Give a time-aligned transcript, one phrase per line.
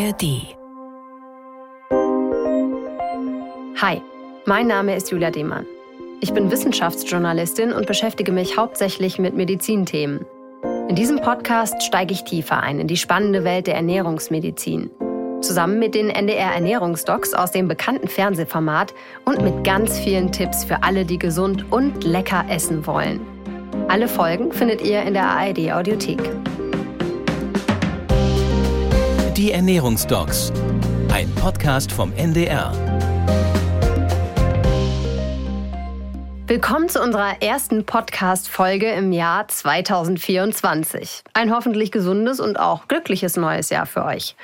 [0.00, 0.56] ARD.
[3.82, 4.00] Hi,
[4.46, 5.66] mein Name ist Julia Demann.
[6.22, 10.24] Ich bin Wissenschaftsjournalistin und beschäftige mich hauptsächlich mit Medizinthemen.
[10.88, 14.90] In diesem Podcast steige ich tiefer ein in die spannende Welt der Ernährungsmedizin.
[15.42, 18.94] Zusammen mit den NDR Ernährungsdocs aus dem bekannten Fernsehformat
[19.26, 23.20] und mit ganz vielen Tipps für alle, die gesund und lecker essen wollen.
[23.88, 26.20] Alle Folgen findet ihr in der ARD Audiothek.
[29.40, 30.52] Die Ernährungsdocs,
[31.10, 32.74] ein Podcast vom NDR.
[36.46, 41.22] Willkommen zu unserer ersten Podcast-Folge im Jahr 2024.
[41.32, 44.36] Ein hoffentlich gesundes und auch glückliches neues Jahr für euch.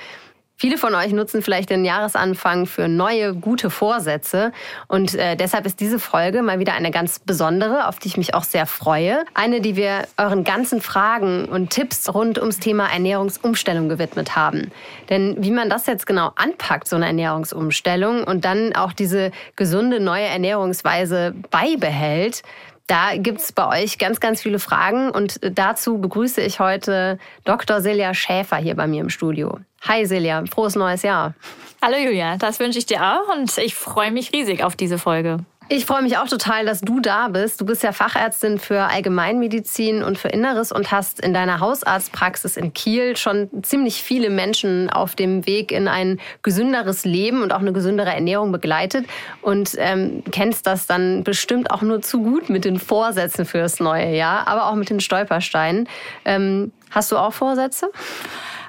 [0.59, 4.53] Viele von euch nutzen vielleicht den Jahresanfang für neue, gute Vorsätze.
[4.89, 8.33] Und äh, deshalb ist diese Folge mal wieder eine ganz besondere, auf die ich mich
[8.33, 9.23] auch sehr freue.
[9.35, 14.71] Eine, die wir euren ganzen Fragen und Tipps rund ums Thema Ernährungsumstellung gewidmet haben.
[15.11, 20.01] Denn wie man das jetzt genau anpackt, so eine Ernährungsumstellung, und dann auch diese gesunde
[20.01, 22.43] neue Ernährungsweise beibehält,
[22.87, 27.81] da gibt's bei euch ganz, ganz viele Fragen und dazu begrüße ich heute Dr.
[27.81, 29.59] Silja Schäfer hier bei mir im Studio.
[29.89, 31.35] Hi Silja, frohes neues Jahr.
[31.81, 35.39] Hallo Julia, das wünsche ich dir auch und ich freue mich riesig auf diese Folge.
[35.69, 37.61] Ich freue mich auch total, dass du da bist.
[37.61, 42.73] Du bist ja Fachärztin für Allgemeinmedizin und für Inneres und hast in deiner Hausarztpraxis in
[42.73, 47.73] Kiel schon ziemlich viele Menschen auf dem Weg in ein gesünderes Leben und auch eine
[47.73, 49.07] gesündere Ernährung begleitet
[49.41, 54.17] und ähm, kennst das dann bestimmt auch nur zu gut mit den Vorsätzen fürs neue
[54.17, 55.89] Jahr, aber auch mit den Stolpersteinen.
[56.25, 57.91] Ähm, hast du auch Vorsätze?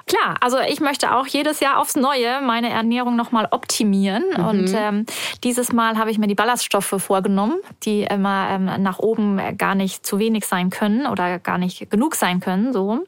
[0.08, 4.24] Klar, also ich möchte auch jedes Jahr aufs Neue meine Ernährung nochmal optimieren.
[4.36, 4.44] Mhm.
[4.44, 5.06] Und ähm,
[5.44, 10.06] dieses Mal habe ich mir die Ballaststoffe vorgenommen, die immer ähm, nach oben gar nicht
[10.06, 12.72] zu wenig sein können oder gar nicht genug sein können.
[12.72, 13.04] So.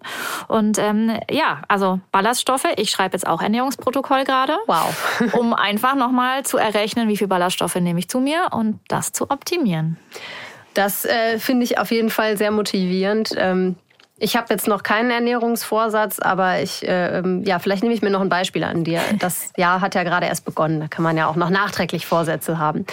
[0.46, 4.56] Und ähm, ja, also Ballaststoffe, ich schreibe jetzt auch Ernährungsprotokoll gerade.
[4.66, 5.32] Wow.
[5.38, 9.30] um einfach nochmal zu errechnen, wie viel Ballaststoffe nehme ich zu mir und das zu
[9.30, 9.96] optimieren.
[10.74, 13.34] Das äh, finde ich auf jeden Fall sehr motivierend.
[13.36, 13.76] Ähm
[14.20, 18.10] ich habe jetzt noch keinen Ernährungsvorsatz, aber ich, äh, ähm, ja, vielleicht nehme ich mir
[18.10, 19.00] noch ein Beispiel an dir.
[19.18, 20.78] Das Jahr hat ja gerade erst begonnen.
[20.78, 22.84] Da kann man ja auch noch nachträglich Vorsätze haben.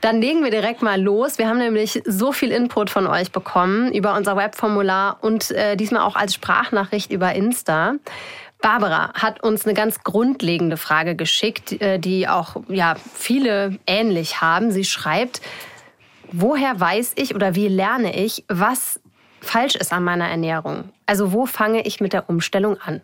[0.00, 1.38] Dann legen wir direkt mal los.
[1.38, 6.02] Wir haben nämlich so viel Input von euch bekommen über unser Webformular und äh, diesmal
[6.02, 7.94] auch als Sprachnachricht über Insta.
[8.60, 14.72] Barbara hat uns eine ganz grundlegende Frage geschickt, äh, die auch ja, viele ähnlich haben.
[14.72, 15.40] Sie schreibt,
[16.32, 19.00] woher weiß ich oder wie lerne ich, was
[19.46, 20.90] falsch ist an meiner Ernährung.
[21.06, 23.00] Also wo fange ich mit der Umstellung an?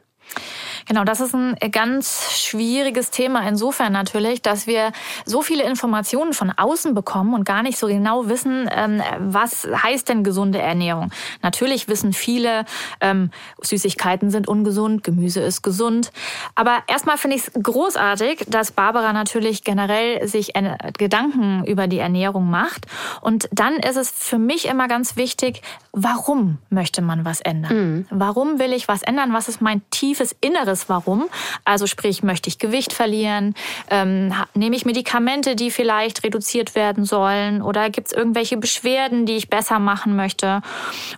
[0.87, 4.93] Genau, das ist ein ganz schwieriges Thema insofern natürlich, dass wir
[5.25, 10.09] so viele Informationen von außen bekommen und gar nicht so genau wissen, ähm, was heißt
[10.09, 11.11] denn gesunde Ernährung.
[11.43, 12.65] Natürlich wissen viele,
[13.01, 16.13] ähm, Süßigkeiten sind ungesund, Gemüse ist gesund.
[16.55, 20.53] Aber erstmal finde ich es großartig, dass Barbara natürlich generell sich
[20.99, 22.87] Gedanken über die Ernährung macht.
[23.21, 27.75] Und dann ist es für mich immer ganz wichtig, warum möchte man was ändern?
[27.75, 28.07] Mhm.
[28.11, 29.33] Warum will ich was ändern?
[29.33, 30.72] Was ist mein tiefes Inneres?
[30.73, 31.29] Klares Warum.
[31.65, 33.55] Also sprich, möchte ich Gewicht verlieren?
[33.91, 37.63] Ähm, nehme ich Medikamente, die vielleicht reduziert werden sollen?
[37.63, 40.63] Oder gibt es irgendwelche Beschwerden, die ich besser machen möchte?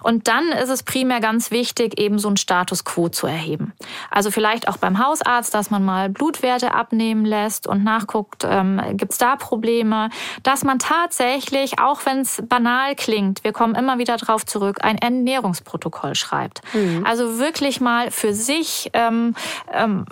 [0.02, 3.72] Und dann ist es primär ganz wichtig, eben so einen Status quo zu erheben.
[4.10, 9.12] Also vielleicht auch beim Hausarzt, dass man mal Blutwerte abnehmen lässt und nachguckt, ähm, gibt
[9.12, 10.10] es da Probleme?
[10.42, 14.98] Dass man tatsächlich, auch wenn es banal klingt, wir kommen immer wieder drauf zurück, ein
[14.98, 16.60] Ernährungsprotokoll schreibt.
[16.74, 17.04] Mhm.
[17.04, 19.34] Also wirklich mal für sich ähm,
[19.72, 20.04] ähm,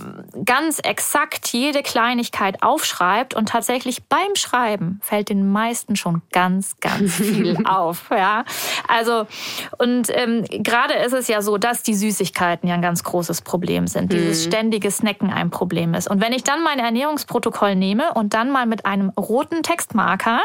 [0.44, 7.14] ganz exakt jede Kleinigkeit aufschreibt und tatsächlich beim Schreiben fällt den meisten schon ganz, ganz
[7.16, 8.10] viel auf.
[8.10, 8.44] Ja,
[8.88, 9.26] also
[9.78, 13.86] und ähm, gerade ist es ja so, dass die Süßigkeiten ja ein ganz großes Problem
[13.86, 14.12] sind.
[14.12, 14.16] Mhm.
[14.16, 16.08] Dieses ständige Snacken ein Problem ist.
[16.08, 20.40] Und wenn ich dann mein Ernährungsprotokoll nehme und dann mal mit einem roten Textmarker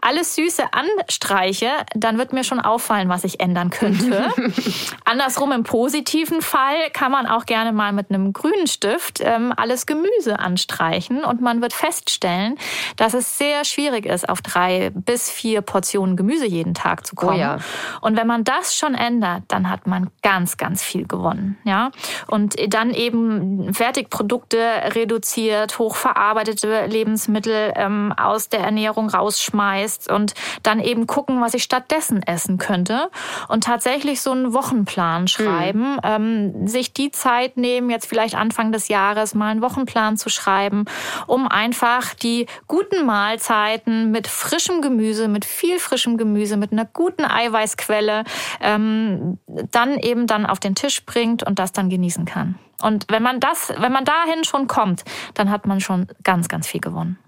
[0.00, 4.28] alles Süße anstreiche, dann wird mir schon auffallen, was ich ändern könnte.
[5.04, 9.86] Andersrum im positiven Fall kann man auch gerne mal mit einem grünen Stift ähm, alles
[9.86, 12.58] Gemüse anstreichen und man wird feststellen,
[12.96, 17.36] dass es sehr schwierig ist, auf drei bis vier Portionen Gemüse jeden Tag zu kommen.
[17.36, 17.58] Oh ja.
[18.00, 21.58] Und wenn man das schon ändert, dann hat man ganz, ganz viel gewonnen.
[21.64, 21.90] Ja?
[22.26, 24.58] Und dann eben Fertigprodukte
[24.94, 32.22] reduziert, hochverarbeitete Lebensmittel ähm, aus der Ernährung rausschmeißt und dann eben gucken, was ich stattdessen
[32.22, 33.10] essen könnte.
[33.48, 36.00] Und tatsächlich so einen Wochenplan schreiben, mhm.
[36.02, 40.28] ähm, sich die Zeit nehmen, jetzt vielleicht vielleicht Anfang des Jahres mal einen Wochenplan zu
[40.28, 40.84] schreiben,
[41.26, 47.24] um einfach die guten Mahlzeiten mit frischem Gemüse, mit viel frischem Gemüse, mit einer guten
[47.24, 48.24] Eiweißquelle
[48.60, 52.56] ähm, dann eben dann auf den Tisch bringt und das dann genießen kann.
[52.82, 56.66] Und wenn man das, wenn man dahin schon kommt, dann hat man schon ganz, ganz
[56.66, 57.18] viel gewonnen.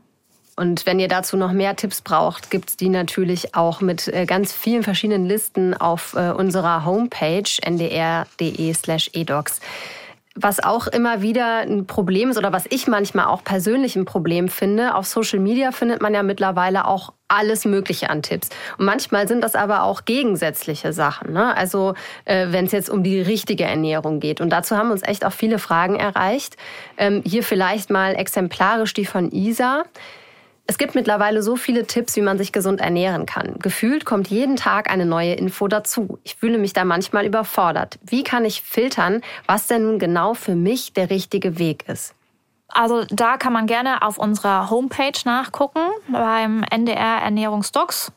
[0.56, 4.26] Und wenn ihr dazu noch mehr Tipps braucht, gibt es die natürlich auch mit äh,
[4.26, 9.60] ganz vielen verschiedenen Listen auf äh, unserer Homepage ndr.de/edocs.
[10.34, 14.48] Was auch immer wieder ein Problem ist oder was ich manchmal auch persönlich ein Problem
[14.48, 18.48] finde, auf Social Media findet man ja mittlerweile auch alles Mögliche an Tipps.
[18.78, 21.32] Und manchmal sind das aber auch gegensätzliche Sachen.
[21.32, 21.54] Ne?
[21.54, 21.94] Also
[22.24, 24.40] äh, wenn es jetzt um die richtige Ernährung geht.
[24.40, 26.56] Und dazu haben uns echt auch viele Fragen erreicht.
[26.96, 29.84] Ähm, hier vielleicht mal exemplarisch die von Isa.
[30.66, 33.56] Es gibt mittlerweile so viele Tipps, wie man sich gesund ernähren kann.
[33.58, 36.18] Gefühlt kommt jeden Tag eine neue Info dazu.
[36.22, 37.98] Ich fühle mich da manchmal überfordert.
[38.02, 42.14] Wie kann ich filtern, was denn nun genau für mich der richtige Weg ist?
[42.68, 48.12] Also da kann man gerne auf unserer Homepage nachgucken beim NDR Ernährungsdocs.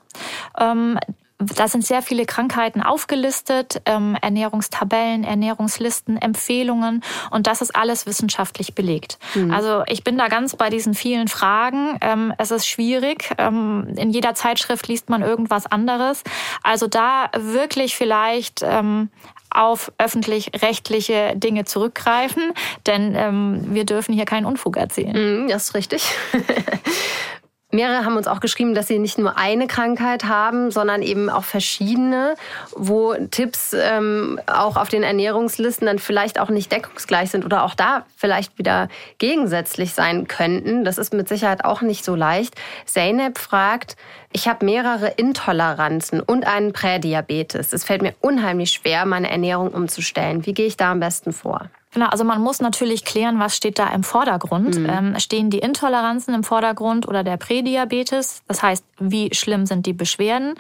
[0.58, 0.98] Ähm,
[1.38, 8.74] da sind sehr viele Krankheiten aufgelistet, ähm, Ernährungstabellen, Ernährungslisten, Empfehlungen und das ist alles wissenschaftlich
[8.74, 9.18] belegt.
[9.34, 9.54] Mhm.
[9.54, 11.98] Also ich bin da ganz bei diesen vielen Fragen.
[12.02, 13.32] Ähm, es ist schwierig.
[13.38, 16.24] Ähm, in jeder Zeitschrift liest man irgendwas anderes.
[16.64, 19.10] Also da wirklich vielleicht ähm,
[19.50, 22.52] auf öffentlich-rechtliche Dinge zurückgreifen,
[22.86, 25.44] denn ähm, wir dürfen hier keinen Unfug erzählen.
[25.44, 26.06] Mhm, das ist richtig.
[27.76, 31.44] Mehrere haben uns auch geschrieben, dass sie nicht nur eine Krankheit haben, sondern eben auch
[31.44, 32.36] verschiedene,
[32.76, 37.76] wo Tipps ähm, auch auf den Ernährungslisten dann vielleicht auch nicht deckungsgleich sind oder auch
[37.76, 40.84] da vielleicht wieder gegensätzlich sein könnten.
[40.84, 42.56] Das ist mit Sicherheit auch nicht so leicht.
[42.86, 43.96] Zeynep fragt,
[44.32, 47.74] ich habe mehrere Intoleranzen und einen Prädiabetes.
[47.74, 50.46] Es fällt mir unheimlich schwer, meine Ernährung umzustellen.
[50.46, 51.70] Wie gehe ich da am besten vor?
[51.96, 54.78] Genau, also man muss natürlich klären, was steht da im Vordergrund.
[54.78, 54.90] Mhm.
[54.90, 58.42] Ähm, stehen die Intoleranzen im Vordergrund oder der Prädiabetes?
[58.50, 60.56] Das heißt, wie schlimm sind die Beschwerden?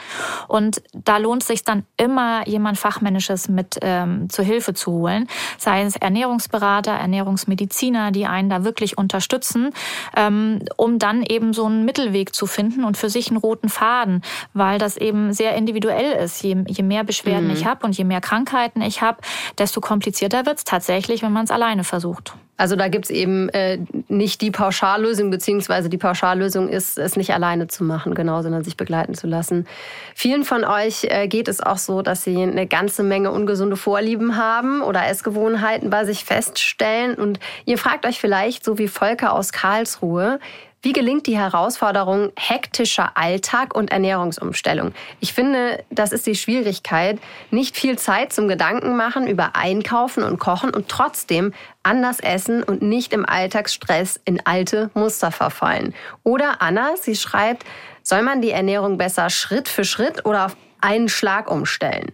[0.47, 5.27] Und da lohnt es sich dann immer, jemand Fachmännisches mit ähm, zur Hilfe zu holen.
[5.57, 9.71] Sei es Ernährungsberater, Ernährungsmediziner, die einen da wirklich unterstützen,
[10.15, 14.21] ähm, um dann eben so einen Mittelweg zu finden und für sich einen roten Faden,
[14.53, 16.41] weil das eben sehr individuell ist.
[16.43, 17.55] Je, je mehr Beschwerden mhm.
[17.55, 19.17] ich habe und je mehr Krankheiten ich habe,
[19.57, 22.33] desto komplizierter wird es tatsächlich wenn man es alleine versucht.
[22.57, 27.33] Also da gibt es eben äh, nicht die Pauschallösung, beziehungsweise die Pauschallösung ist, es nicht
[27.33, 29.67] alleine zu machen, genau, sondern sich begleiten zu lassen.
[30.13, 34.37] Vielen von euch äh, geht es auch so, dass sie eine ganze Menge ungesunde Vorlieben
[34.37, 37.15] haben oder Essgewohnheiten bei sich feststellen.
[37.15, 40.39] Und ihr fragt euch vielleicht, so wie Volker aus Karlsruhe,
[40.85, 44.93] wie gelingt die Herausforderung hektischer Alltag und Ernährungsumstellung?
[45.19, 47.17] Ich finde, das ist die Schwierigkeit.
[47.49, 52.83] Nicht viel Zeit zum Gedanken machen über Einkaufen und Kochen und trotzdem anders essen und
[52.83, 55.95] nicht im Alltagsstress in alte Muster verfallen.
[56.23, 57.65] Oder Anna, sie schreibt,
[58.03, 62.11] soll man die Ernährung besser Schritt für Schritt oder auf einen Schlag umstellen?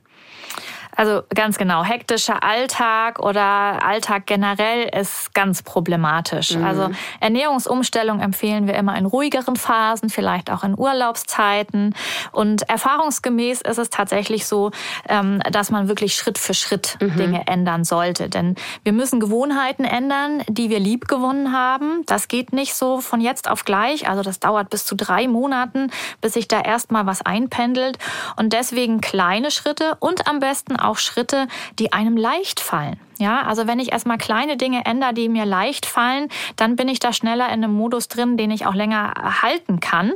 [0.96, 3.44] Also ganz genau, hektischer Alltag oder
[3.86, 6.56] Alltag generell ist ganz problematisch.
[6.56, 6.66] Mhm.
[6.66, 6.90] Also
[7.20, 11.96] Ernährungsumstellung empfehlen wir immer in ruhigeren Phasen, vielleicht auch in Urlaubszeiten.
[12.32, 14.72] Und erfahrungsgemäß ist es tatsächlich so,
[15.08, 17.16] ähm, dass man wirklich Schritt für Schritt mhm.
[17.16, 18.30] Dinge ändern sollte.
[18.30, 22.04] Denn wir müssen Gewohnheiten ändern, die wir lieb gewonnen haben.
[22.06, 24.10] Das geht nicht so von jetzt auf gleich.
[24.10, 27.98] Also das dauert bis zu drei Monaten, bis sich da erstmal was einpendelt.
[28.36, 31.48] Und deswegen kleine Schritte und am besten auch Schritte,
[31.80, 33.00] die einem leicht fallen.
[33.22, 36.98] Ja, also wenn ich erstmal kleine Dinge ändere, die mir leicht fallen, dann bin ich
[36.98, 39.14] da schneller in einem Modus drin, den ich auch länger
[39.44, 40.14] halten kann.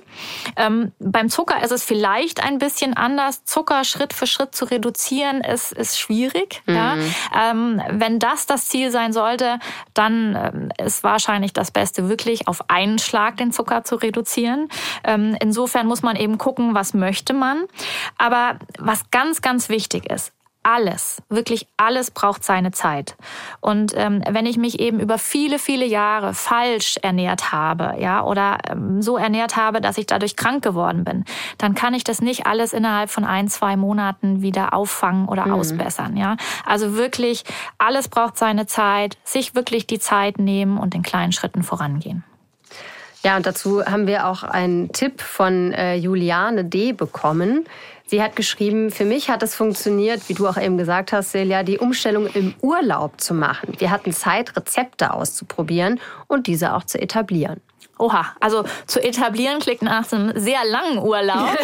[0.58, 3.46] Ähm, beim Zucker ist es vielleicht ein bisschen anders.
[3.46, 6.64] Zucker Schritt für Schritt zu reduzieren, ist, ist schwierig.
[6.66, 6.76] Mhm.
[6.76, 6.96] Ja.
[7.40, 9.60] Ähm, wenn das das Ziel sein sollte,
[9.94, 14.68] dann ähm, ist wahrscheinlich das Beste wirklich auf einen Schlag den Zucker zu reduzieren.
[15.04, 17.66] Ähm, insofern muss man eben gucken, was möchte man.
[18.18, 20.34] Aber was ganz, ganz wichtig ist,
[20.66, 23.16] alles, wirklich alles braucht seine Zeit.
[23.62, 28.58] Und ähm, wenn ich mich eben über viele, viele Jahre falsch ernährt habe, ja, oder
[28.70, 31.24] ähm, so ernährt habe, dass ich dadurch krank geworden bin,
[31.60, 35.54] dann kann ich das nicht alles innerhalb von ein, zwei Monaten wieder auffangen oder mhm.
[35.54, 36.36] ausbessern, ja.
[36.66, 37.44] Also wirklich,
[37.78, 42.24] alles braucht seine Zeit, sich wirklich die Zeit nehmen und in kleinen Schritten vorangehen.
[43.26, 46.94] Ja, und dazu haben wir auch einen Tipp von äh, Juliane D.
[46.94, 47.66] bekommen.
[48.08, 51.64] Sie hat geschrieben, für mich hat es funktioniert, wie du auch eben gesagt hast, Celia,
[51.64, 53.74] die Umstellung im Urlaub zu machen.
[53.80, 57.62] Wir hatten Zeit, Rezepte auszuprobieren und diese auch zu etablieren.
[57.98, 61.48] Oha, also zu etablieren klingt nach einem sehr langen Urlaub.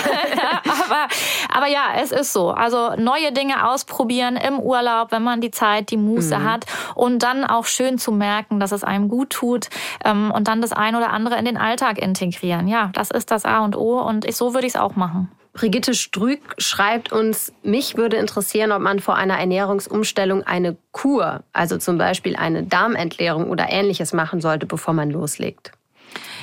[0.63, 1.07] aber,
[1.53, 2.51] aber ja, es ist so.
[2.51, 6.43] Also neue Dinge ausprobieren im Urlaub, wenn man die Zeit, die Muße mhm.
[6.43, 9.69] hat und dann auch schön zu merken, dass es einem gut tut
[10.05, 12.69] ähm, und dann das ein oder andere in den Alltag integrieren.
[12.69, 15.29] Ja, das ist das A und O und ich, so würde ich es auch machen.
[15.53, 21.77] Brigitte Strück schreibt uns, mich würde interessieren, ob man vor einer Ernährungsumstellung eine Kur, also
[21.77, 25.73] zum Beispiel eine Darmentleerung oder ähnliches machen sollte, bevor man loslegt.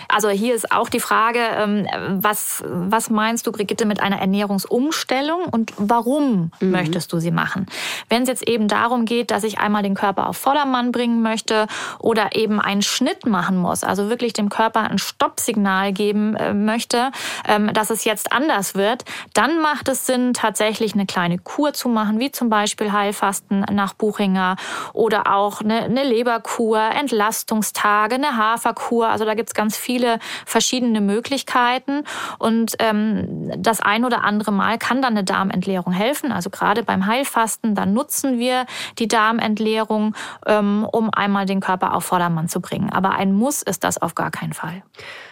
[0.09, 1.87] Also hier ist auch die Frage, ähm,
[2.23, 6.71] was, was meinst du, Brigitte, mit einer Ernährungsumstellung und warum mhm.
[6.71, 7.67] möchtest du sie machen?
[8.09, 11.67] Wenn es jetzt eben darum geht, dass ich einmal den Körper auf Vordermann bringen möchte
[11.99, 17.11] oder eben einen Schnitt machen muss, also wirklich dem Körper ein Stoppsignal geben äh, möchte,
[17.47, 21.91] ähm, dass es jetzt anders wird, dann macht es Sinn, tatsächlich eine kleine Kur zu
[21.91, 24.57] machen, wie zum Beispiel Heilfasten nach Buchinger
[24.95, 29.09] oder auch eine, eine Leberkur, Entlastungstage, eine Haferkur.
[29.09, 32.05] Also da gibt's ganz viele viele verschiedene Möglichkeiten
[32.39, 36.31] und ähm, das ein oder andere Mal kann dann eine Darmentleerung helfen.
[36.31, 38.67] Also gerade beim Heilfasten, dann nutzen wir
[39.01, 40.15] die Darmentleerung,
[40.47, 42.91] ähm, um einmal den Körper auf Vordermann zu bringen.
[42.91, 44.83] Aber ein Muss ist das auf gar keinen Fall.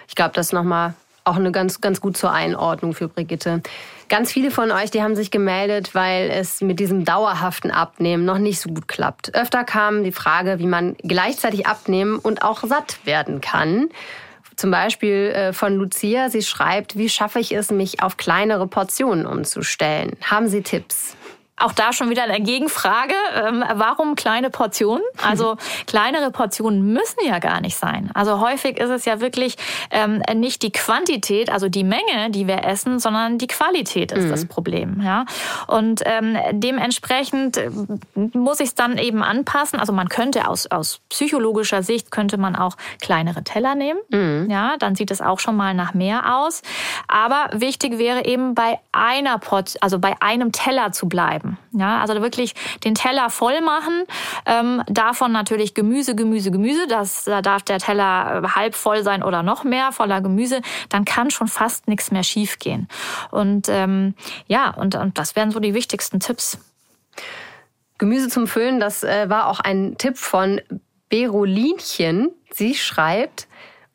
[0.09, 0.95] Ich glaube, das nochmal
[1.27, 3.61] auch eine ganz, ganz gut zur Einordnung für Brigitte.
[4.09, 8.39] Ganz viele von euch, die haben sich gemeldet, weil es mit diesem dauerhaften Abnehmen noch
[8.39, 9.35] nicht so gut klappt.
[9.35, 13.89] Öfter kam die Frage, wie man gleichzeitig abnehmen und auch satt werden kann.
[14.57, 16.31] Zum Beispiel äh, von Lucia.
[16.31, 20.17] Sie schreibt, wie schaffe ich es, mich auf kleinere Portionen umzustellen?
[20.23, 21.15] Haben Sie Tipps?
[21.59, 23.15] Auch da schon wieder eine Gegenfrage.
[23.35, 25.03] Ähm, warum kleine Portionen?
[25.27, 28.11] Also kleinere Portionen müssen ja gar nicht sein.
[28.13, 29.57] Also häufig ist es ja wirklich
[29.91, 34.31] ähm, nicht die Quantität, also die Menge, die wir essen, sondern die Qualität ist mhm.
[34.31, 35.01] das Problem.
[35.03, 35.25] Ja?
[35.67, 37.71] Und ähm, dementsprechend äh,
[38.15, 39.81] muss ich es dann eben anpassen.
[39.81, 44.01] Also man könnte aus, aus psychologischer Sicht könnte man auch kleinere Teller nehmen.
[44.11, 44.51] Mhm.
[44.51, 46.61] Ja, dann sieht es auch schon mal nach mehr aus.
[47.09, 51.59] Aber wichtig wäre eben bei einer Port, also bei einem Teller zu bleiben bleiben.
[51.73, 54.05] Ja, also wirklich den Teller voll machen.
[54.45, 56.87] Ähm, davon natürlich Gemüse, Gemüse, Gemüse.
[56.89, 60.61] Das, da darf der Teller äh, halb voll sein oder noch mehr voller Gemüse.
[60.89, 62.89] Dann kann schon fast nichts mehr schiefgehen.
[63.31, 64.15] Und ähm,
[64.47, 66.59] ja, und, und das wären so die wichtigsten Tipps.
[67.99, 70.61] Gemüse zum Füllen, das äh, war auch ein Tipp von
[71.09, 72.31] Berolinchen.
[72.53, 73.46] Sie schreibt,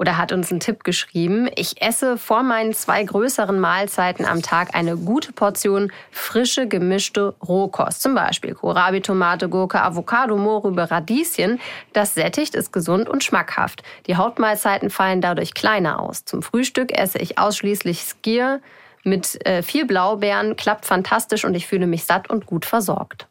[0.01, 1.47] oder hat uns einen Tipp geschrieben.
[1.55, 8.01] Ich esse vor meinen zwei größeren Mahlzeiten am Tag eine gute Portion frische gemischte Rohkost.
[8.01, 11.59] Zum Beispiel Kohlrabi, Tomate, Gurke, Avocado, Mohrrübe, Radieschen.
[11.93, 13.83] Das sättigt, ist gesund und schmackhaft.
[14.07, 16.25] Die Hauptmahlzeiten fallen dadurch kleiner aus.
[16.25, 18.59] Zum Frühstück esse ich ausschließlich Skier
[19.03, 20.55] mit äh, viel Blaubeeren.
[20.55, 23.27] Klappt fantastisch und ich fühle mich satt und gut versorgt.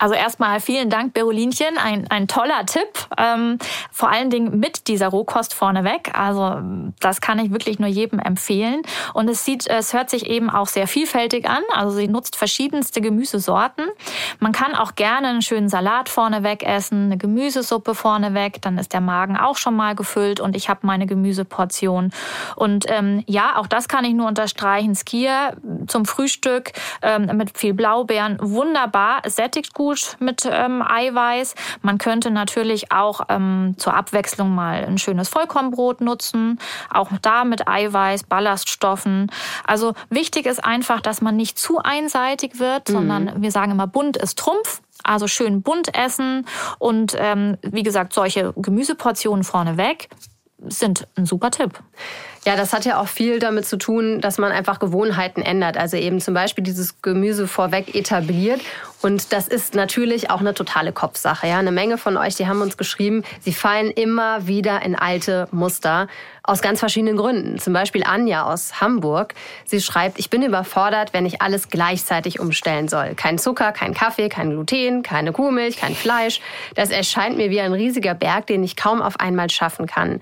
[0.00, 1.76] Also erstmal vielen Dank, Berolinchen.
[1.76, 3.06] Ein, ein toller Tipp.
[3.18, 3.58] Ähm,
[3.92, 6.12] vor allen Dingen mit dieser Rohkost vorneweg.
[6.18, 6.58] Also
[7.00, 8.80] das kann ich wirklich nur jedem empfehlen.
[9.12, 11.62] Und es sieht, es hört sich eben auch sehr vielfältig an.
[11.74, 13.88] Also sie nutzt verschiedenste Gemüsesorten.
[14.38, 18.62] Man kann auch gerne einen schönen Salat vorneweg essen, eine Gemüsesuppe vorneweg.
[18.62, 22.10] Dann ist der Magen auch schon mal gefüllt und ich habe meine Gemüseportion.
[22.56, 24.94] Und ähm, ja, auch das kann ich nur unterstreichen.
[24.94, 28.38] Skier zum Frühstück ähm, mit viel Blaubeeren.
[28.40, 29.20] Wunderbar.
[29.26, 31.54] Sättigt gut gut mit ähm, Eiweiß.
[31.82, 36.58] Man könnte natürlich auch ähm, zur Abwechslung mal ein schönes Vollkornbrot nutzen.
[36.92, 39.30] Auch da mit Eiweiß, Ballaststoffen.
[39.66, 42.92] Also wichtig ist einfach, dass man nicht zu einseitig wird, mhm.
[42.92, 44.80] sondern wir sagen immer, bunt ist Trumpf.
[45.02, 46.46] Also schön bunt essen
[46.78, 50.10] und ähm, wie gesagt, solche Gemüseportionen vorneweg
[50.58, 51.82] sind ein super Tipp.
[52.46, 55.76] Ja, das hat ja auch viel damit zu tun, dass man einfach Gewohnheiten ändert.
[55.76, 58.62] Also eben zum Beispiel dieses Gemüse vorweg etabliert.
[59.02, 61.46] Und das ist natürlich auch eine totale Kopfsache.
[61.46, 65.48] Ja, eine Menge von euch, die haben uns geschrieben, sie fallen immer wieder in alte
[65.52, 66.08] Muster
[66.42, 67.58] aus ganz verschiedenen Gründen.
[67.58, 69.34] Zum Beispiel Anja aus Hamburg.
[69.66, 73.14] Sie schreibt, ich bin überfordert, wenn ich alles gleichzeitig umstellen soll.
[73.16, 76.40] Kein Zucker, kein Kaffee, kein Gluten, keine Kuhmilch, kein Fleisch.
[76.74, 80.20] Das erscheint mir wie ein riesiger Berg, den ich kaum auf einmal schaffen kann.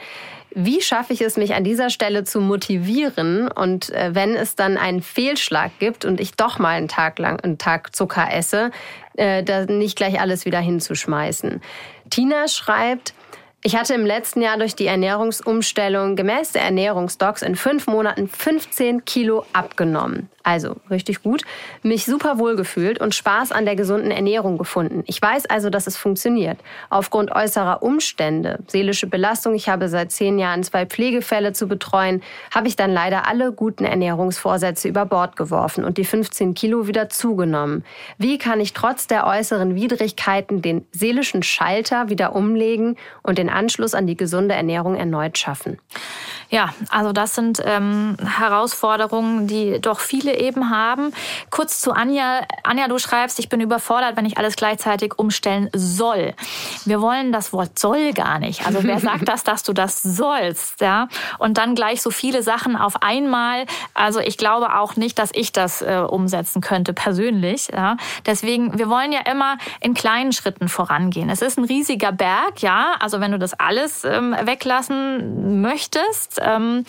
[0.55, 3.51] Wie schaffe ich es, mich an dieser Stelle zu motivieren?
[3.51, 7.39] Und äh, wenn es dann einen Fehlschlag gibt und ich doch mal einen Tag lang
[7.41, 8.71] einen Tag Zucker esse,
[9.17, 11.61] äh, da nicht gleich alles wieder hinzuschmeißen.
[12.11, 13.13] Tina schreibt,
[13.65, 19.05] Ich hatte im letzten Jahr durch die Ernährungsumstellung gemäß der Ernährungsdocs in fünf Monaten 15
[19.05, 20.29] Kilo abgenommen.
[20.49, 21.43] Also richtig gut.
[21.83, 25.03] Mich super wohl gefühlt und Spaß an der gesunden Ernährung gefunden.
[25.07, 26.59] Ich weiß also, dass es funktioniert.
[26.89, 32.23] Aufgrund äußerer Umstände, seelische Belastung, ich habe seit zehn Jahren zwei Pflegefälle zu betreuen,
[32.55, 37.11] habe ich dann leider alle guten Ernährungsvorsätze über Bord geworfen und die 15 Kilo wieder
[37.11, 37.85] zugenommen.
[38.17, 43.95] Wie kann ich trotz der äußeren Widrigkeiten den seelischen Schalter wieder umlegen und den Anschluss
[43.95, 45.79] an die gesunde Ernährung erneut schaffen?
[46.51, 51.13] Ja, also das sind ähm, Herausforderungen, die doch viele eben haben.
[51.51, 52.41] Kurz zu Anja.
[52.63, 56.33] Anja, du schreibst, ich bin überfordert, wenn ich alles gleichzeitig umstellen soll.
[56.87, 58.67] Wir wollen das Wort soll gar nicht.
[58.67, 60.81] Also wer sagt das, dass du das sollst?
[60.81, 61.09] Ja?
[61.39, 63.67] Und dann gleich so viele Sachen auf einmal.
[63.93, 67.69] Also ich glaube auch nicht, dass ich das äh, umsetzen könnte persönlich.
[67.71, 67.99] Ja?
[68.25, 71.29] Deswegen, wir wollen ja immer in kleinen Schritten vorangehen.
[71.29, 72.95] Es ist ein riesiger Berg, ja.
[73.01, 76.85] Also wenn du das alles ähm, weglassen möchtest, ähm,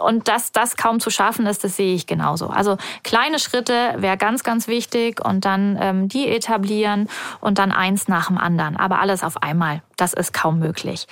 [0.00, 2.48] und dass das kaum zu schaffen ist, das sehe ich genauso.
[2.48, 7.08] Also kleine Schritte wäre ganz, ganz wichtig und dann ähm, die etablieren
[7.40, 8.76] und dann eins nach dem anderen.
[8.76, 11.06] Aber alles auf einmal, das ist kaum möglich.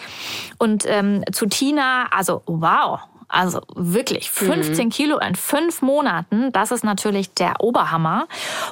[0.59, 4.91] Und ähm, zu Tina, also wow, also wirklich 15 mhm.
[4.91, 8.27] Kilo in fünf Monaten, das ist natürlich der Oberhammer.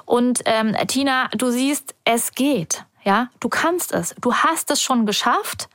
[0.05, 2.85] Und ähm, Tina, du siehst, es geht.
[3.05, 4.15] Ja, du kannst es.
[4.21, 5.69] Du hast es schon geschafft.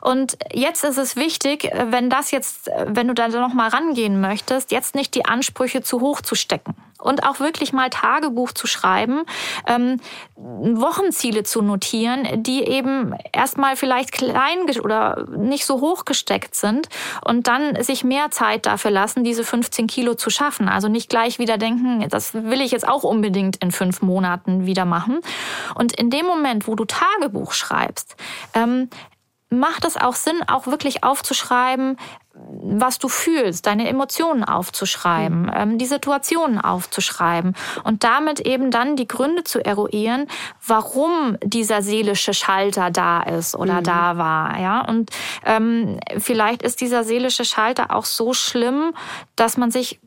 [0.00, 4.70] Und jetzt ist es wichtig, wenn das jetzt, wenn du da noch mal rangehen möchtest,
[4.70, 9.24] jetzt nicht die Ansprüche zu hoch zu stecken und auch wirklich mal Tagebuch zu schreiben,
[9.66, 10.00] ähm,
[10.36, 16.88] Wochenziele zu notieren, die eben erstmal vielleicht klein oder nicht so hoch gesteckt sind
[17.24, 20.68] und dann sich mehr Zeit dafür lassen, diese 15 Kilo zu schaffen.
[20.68, 24.84] Also nicht gleich wieder denken, das will ich jetzt auch unbedingt in fünf Monaten wieder
[24.84, 25.20] machen.
[25.74, 28.16] Und in dem Moment, wo du Tagebuch schreibst,
[28.54, 28.88] ähm,
[29.50, 31.96] macht es auch Sinn, auch wirklich aufzuschreiben,
[32.62, 35.52] was du fühlst, deine Emotionen aufzuschreiben, mhm.
[35.54, 37.54] ähm, die Situationen aufzuschreiben
[37.84, 40.26] und damit eben dann die Gründe zu eruieren,
[40.66, 43.84] warum dieser seelische Schalter da ist oder mhm.
[43.84, 44.58] da war.
[44.58, 45.10] Ja, und
[45.44, 48.92] ähm, vielleicht ist dieser seelische Schalter auch so schlimm,
[49.36, 50.00] dass man sich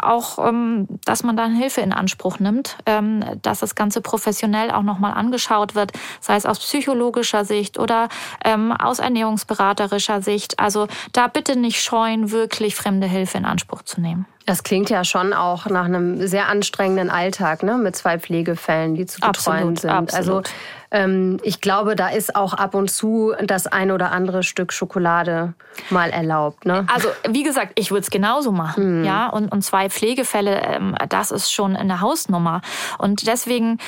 [0.00, 4.82] auch, ähm, dass man dann Hilfe in Anspruch nimmt, ähm, dass das Ganze professionell auch
[4.82, 8.08] nochmal angeschaut wird, sei es aus psychologischer Sicht oder
[8.44, 10.58] ähm, aus ernährungsberaterischer Sicht.
[10.58, 14.26] Also da bitte nicht scheuen, wirklich fremde Hilfe in Anspruch zu nehmen.
[14.46, 19.04] Das klingt ja schon auch nach einem sehr anstrengenden Alltag, ne, mit zwei Pflegefällen, die
[19.04, 19.90] zu betreuen absolut, sind.
[19.90, 20.46] Absolut.
[20.46, 20.54] Also
[20.90, 25.54] ähm, ich glaube, da ist auch ab und zu das ein oder andere Stück Schokolade
[25.90, 26.64] mal erlaubt.
[26.64, 26.86] Ne?
[26.92, 29.00] Also wie gesagt, ich würde es genauso machen.
[29.00, 29.04] Mhm.
[29.04, 32.62] Ja, und, und zwei Pflegefälle, ähm, das ist schon eine Hausnummer.
[32.98, 33.78] Und deswegen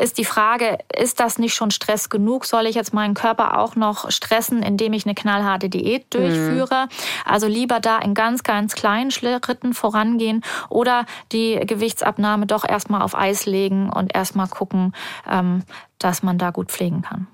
[0.00, 2.46] ist die Frage, ist das nicht schon Stress genug?
[2.46, 6.86] Soll ich jetzt meinen Körper auch noch stressen, indem ich eine knallharte Diät durchführe?
[6.86, 7.30] Mhm.
[7.30, 13.02] Also lieber da in ganz, ganz kleinen Schritten voran rangehen oder die Gewichtsabnahme doch erstmal
[13.02, 14.92] auf Eis legen und erstmal gucken,
[15.30, 15.62] ähm,
[15.98, 17.26] dass man da gut pflegen kann.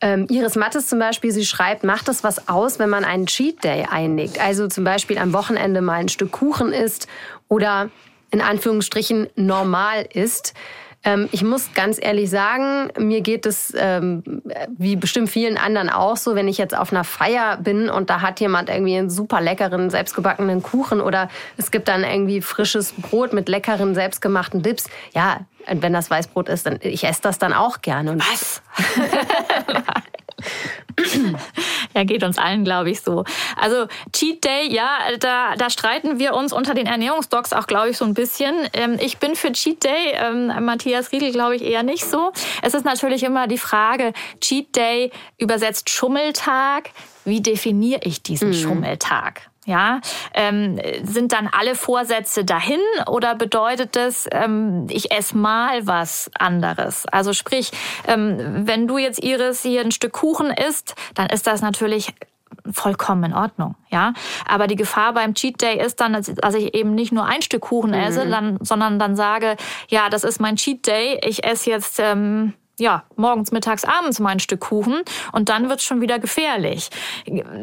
[0.00, 3.62] Ähm, Iris Mattes zum Beispiel, sie schreibt, macht es was aus, wenn man einen Cheat
[3.62, 4.40] Day einlegt?
[4.40, 7.06] Also zum Beispiel am Wochenende mal ein Stück Kuchen isst
[7.48, 7.88] oder
[8.32, 10.54] in Anführungsstrichen normal isst.
[11.04, 14.22] Ähm, ich muss ganz ehrlich sagen, mir geht es ähm,
[14.76, 18.20] wie bestimmt vielen anderen auch so, wenn ich jetzt auf einer Feier bin und da
[18.20, 23.32] hat jemand irgendwie einen super leckeren, selbstgebackenen Kuchen oder es gibt dann irgendwie frisches Brot
[23.32, 24.88] mit leckeren, selbstgemachten Dips.
[25.14, 28.12] Ja, wenn das Weißbrot ist, dann ich esse das dann auch gerne.
[28.12, 28.62] Und Was?
[31.94, 33.24] ja, geht uns allen, glaube ich, so.
[33.56, 37.96] Also Cheat Day, ja, da, da streiten wir uns unter den Ernährungsdocs auch, glaube ich,
[37.96, 38.54] so ein bisschen.
[38.72, 42.32] Ähm, ich bin für Cheat Day, ähm, Matthias Riedel, glaube ich, eher nicht so.
[42.62, 46.90] Es ist natürlich immer die Frage, Cheat Day übersetzt Schummeltag.
[47.24, 48.54] Wie definiere ich diesen mhm.
[48.54, 49.51] Schummeltag?
[49.64, 50.00] Ja,
[50.34, 57.06] ähm, sind dann alle Vorsätze dahin oder bedeutet das, ähm, ich esse mal was anderes?
[57.06, 57.70] Also sprich,
[58.08, 62.12] ähm, wenn du jetzt Iris hier ein Stück Kuchen isst, dann ist das natürlich
[62.70, 64.14] vollkommen in Ordnung, ja.
[64.48, 67.62] Aber die Gefahr beim Cheat Day ist dann, dass ich eben nicht nur ein Stück
[67.62, 68.30] Kuchen esse, mhm.
[68.30, 69.56] dann, sondern dann sage,
[69.88, 74.30] ja, das ist mein Cheat Day, ich esse jetzt ähm, ja, morgens, mittags, abends mal
[74.30, 76.88] ein Stück Kuchen und dann wird's schon wieder gefährlich.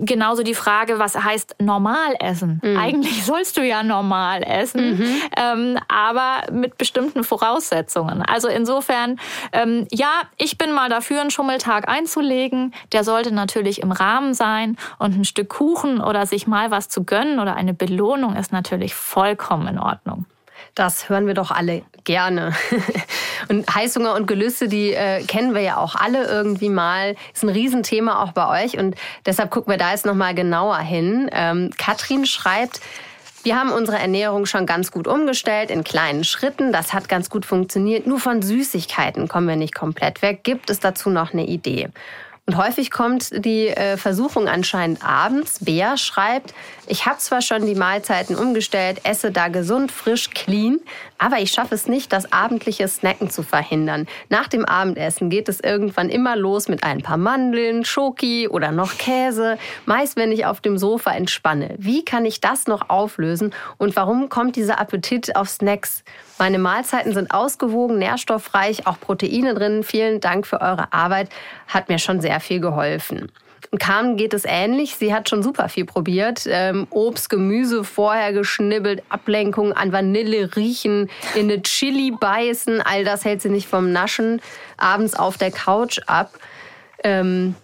[0.01, 2.61] Genauso die Frage, was heißt normal essen?
[2.63, 2.77] Mhm.
[2.77, 5.21] Eigentlich sollst du ja normal essen, mhm.
[5.35, 8.21] ähm, aber mit bestimmten Voraussetzungen.
[8.21, 9.19] Also insofern,
[9.51, 12.73] ähm, ja, ich bin mal dafür, einen Schummeltag einzulegen.
[12.91, 17.03] Der sollte natürlich im Rahmen sein und ein Stück Kuchen oder sich mal was zu
[17.03, 20.25] gönnen oder eine Belohnung ist natürlich vollkommen in Ordnung.
[20.75, 22.55] Das hören wir doch alle gerne.
[23.49, 27.15] und Heißhunger und Gelüste, die äh, kennen wir ja auch alle irgendwie mal.
[27.35, 28.95] Ist ein Riesenthema auch bei euch und
[29.27, 31.29] deshalb gucken wir da jetzt nochmal genauer hin.
[31.31, 32.81] Ähm, Katrin schreibt,
[33.43, 36.73] wir haben unsere Ernährung schon ganz gut umgestellt in kleinen Schritten.
[36.73, 38.07] Das hat ganz gut funktioniert.
[38.07, 40.43] Nur von Süßigkeiten kommen wir nicht komplett weg.
[40.43, 41.89] Gibt es dazu noch eine Idee?
[42.47, 45.63] Und häufig kommt die äh, Versuchung anscheinend abends.
[45.63, 46.55] Bea schreibt,
[46.89, 50.80] ich habe zwar schon die Mahlzeiten umgestellt, esse da gesund, frisch, clean,
[51.19, 54.08] aber ich schaffe es nicht, das abendliche Snacken zu verhindern.
[54.30, 58.97] Nach dem Abendessen geht es irgendwann immer los mit ein paar Mandeln, Schoki oder noch
[58.97, 61.75] Käse, meist wenn ich auf dem Sofa entspanne.
[61.78, 66.04] Wie kann ich das noch auflösen und warum kommt dieser Appetit auf Snacks?
[66.39, 69.84] Meine Mahlzeiten sind ausgewogen, nährstoffreich, auch Proteine drin.
[69.84, 71.30] Vielen Dank für eure Arbeit,
[71.67, 73.32] hat mir schon sehr viel geholfen.
[73.71, 74.95] Und Carmen geht es ähnlich.
[74.95, 76.43] Sie hat schon super viel probiert.
[76.47, 82.82] Ähm, Obst, Gemüse vorher geschnibbelt, Ablenkung an Vanille riechen, in eine Chili beißen.
[82.82, 84.41] All das hält sie nicht vom Naschen.
[84.77, 86.32] Abends auf der Couch ab.
[87.03, 87.55] Ähm,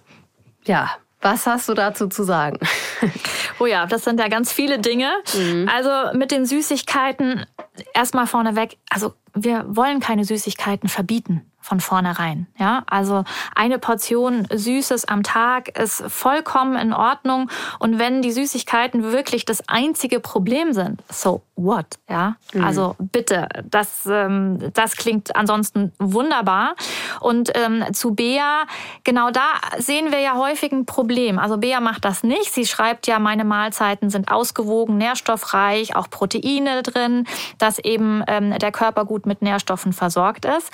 [0.66, 0.92] ja,
[1.22, 2.60] was hast du dazu zu sagen?
[3.58, 5.10] Oh ja, das sind ja ganz viele Dinge.
[5.34, 5.70] Mhm.
[5.74, 7.46] Also mit den Süßigkeiten
[7.94, 8.78] erstmal vorneweg.
[8.90, 12.46] Also wir wollen keine Süßigkeiten verbieten von vornherein.
[12.60, 13.24] Ja, also
[13.56, 17.50] eine Portion Süßes am Tag ist vollkommen in Ordnung.
[17.80, 21.86] Und wenn die Süßigkeiten wirklich das einzige Problem sind, so what?
[22.10, 22.64] Ja, mhm.
[22.64, 26.76] also bitte, das, ähm, das klingt ansonsten wunderbar.
[27.22, 28.66] Und ähm, zu Bea,
[29.04, 31.40] genau da sehen wir ja häufig ein Problem.
[31.40, 32.54] Also Bea macht das nicht.
[32.54, 37.26] Sie schreibt ja, meine Mahlzeiten sind ausgewogen, nährstoffreich, auch Proteine drin,
[37.58, 40.72] dass eben ähm, der Körper gut mit Nährstoffen versorgt ist.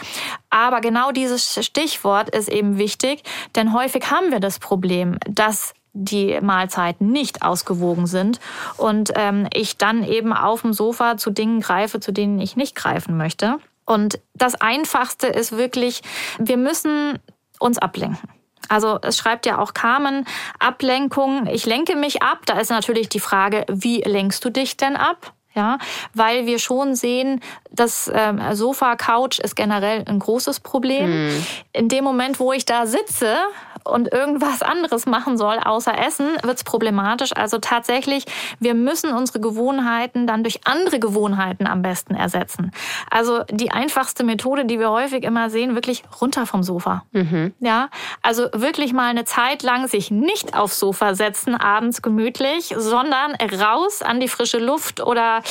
[0.50, 3.24] Aber genau dieses Stichwort ist eben wichtig,
[3.56, 8.40] denn häufig haben wir das Problem, dass die Mahlzeiten nicht ausgewogen sind
[8.78, 12.76] und ähm, ich dann eben auf dem Sofa zu Dingen greife, zu denen ich nicht
[12.76, 13.58] greifen möchte.
[13.86, 16.02] Und das Einfachste ist wirklich,
[16.40, 17.20] wir müssen
[17.60, 18.30] uns ablenken.
[18.70, 20.26] Also es schreibt ja auch Carmen,
[20.60, 22.40] Ablenkung, ich lenke mich ab.
[22.46, 25.34] Da ist natürlich die Frage, wie lenkst du dich denn ab?
[25.54, 25.78] ja,
[26.14, 31.28] weil wir schon sehen, das ähm, Sofa, Couch ist generell ein großes Problem.
[31.28, 31.46] Mhm.
[31.74, 33.36] In dem Moment, wo ich da sitze
[33.84, 37.36] und irgendwas anderes machen soll außer Essen, wird's problematisch.
[37.36, 38.26] Also tatsächlich,
[38.60, 42.72] wir müssen unsere Gewohnheiten dann durch andere Gewohnheiten am besten ersetzen.
[43.10, 47.04] Also die einfachste Methode, die wir häufig immer sehen, wirklich runter vom Sofa.
[47.12, 47.54] Mhm.
[47.60, 47.90] Ja,
[48.22, 54.02] also wirklich mal eine Zeit lang sich nicht aufs Sofa setzen, abends gemütlich, sondern raus
[54.02, 55.42] an die frische Luft oder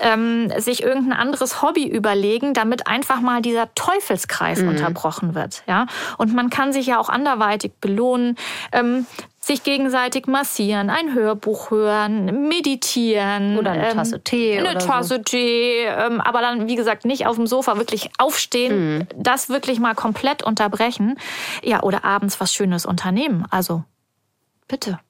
[0.00, 4.68] ähm, sich irgendein anderes Hobby überlegen, damit einfach mal dieser Teufelskreis mhm.
[4.68, 5.62] unterbrochen wird.
[5.66, 5.86] Ja,
[6.18, 8.36] und man kann sich ja auch anderweitig belohnen.
[8.72, 9.06] Ähm,
[9.44, 13.58] sich gegenseitig massieren, ein Hörbuch hören, meditieren.
[13.58, 14.58] Oder eine ähm, Tasse Tee.
[14.58, 15.22] Eine Tasse so.
[15.22, 15.84] Tee.
[15.84, 19.06] Ähm, aber dann, wie gesagt, nicht auf dem Sofa wirklich aufstehen, mhm.
[19.16, 21.18] das wirklich mal komplett unterbrechen.
[21.64, 23.44] Ja, oder abends was Schönes unternehmen.
[23.50, 23.82] Also,
[24.68, 25.00] bitte.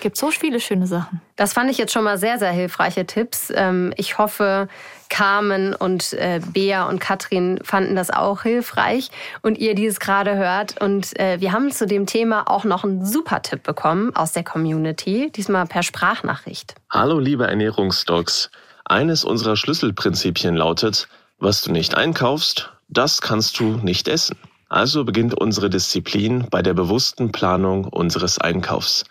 [0.00, 1.20] Gibt so viele schöne Sachen.
[1.36, 3.52] Das fand ich jetzt schon mal sehr, sehr hilfreiche Tipps.
[3.54, 4.68] Ähm, ich hoffe,
[5.12, 9.10] Carmen und äh, Bea und Katrin fanden das auch hilfreich
[9.42, 10.80] und ihr dieses gerade hört.
[10.80, 14.42] Und äh, wir haben zu dem Thema auch noch einen super Tipp bekommen aus der
[14.42, 16.74] Community, diesmal per Sprachnachricht.
[16.88, 18.50] Hallo, liebe Ernährungsdocs.
[18.86, 24.38] Eines unserer Schlüsselprinzipien lautet, was du nicht einkaufst, das kannst du nicht essen.
[24.70, 29.04] Also beginnt unsere Disziplin bei der bewussten Planung unseres Einkaufs.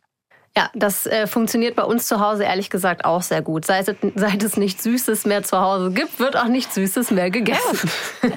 [0.57, 3.63] Ja, das äh, funktioniert bei uns zu Hause ehrlich gesagt auch sehr gut.
[3.63, 7.89] Seit, seit es nichts Süßes mehr zu Hause gibt, wird auch nichts Süßes mehr gegessen.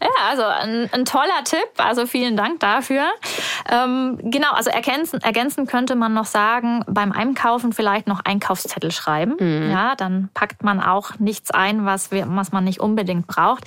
[0.00, 1.68] Ja, also ein, ein, toller Tipp.
[1.78, 3.04] Also vielen Dank dafür.
[3.70, 9.36] Ähm, genau, also ergänzen, ergänzen könnte man noch sagen, beim Einkaufen vielleicht noch Einkaufszettel schreiben.
[9.38, 9.70] Mhm.
[9.70, 13.64] Ja, dann packt man auch nichts ein, was, wir, was man nicht unbedingt braucht.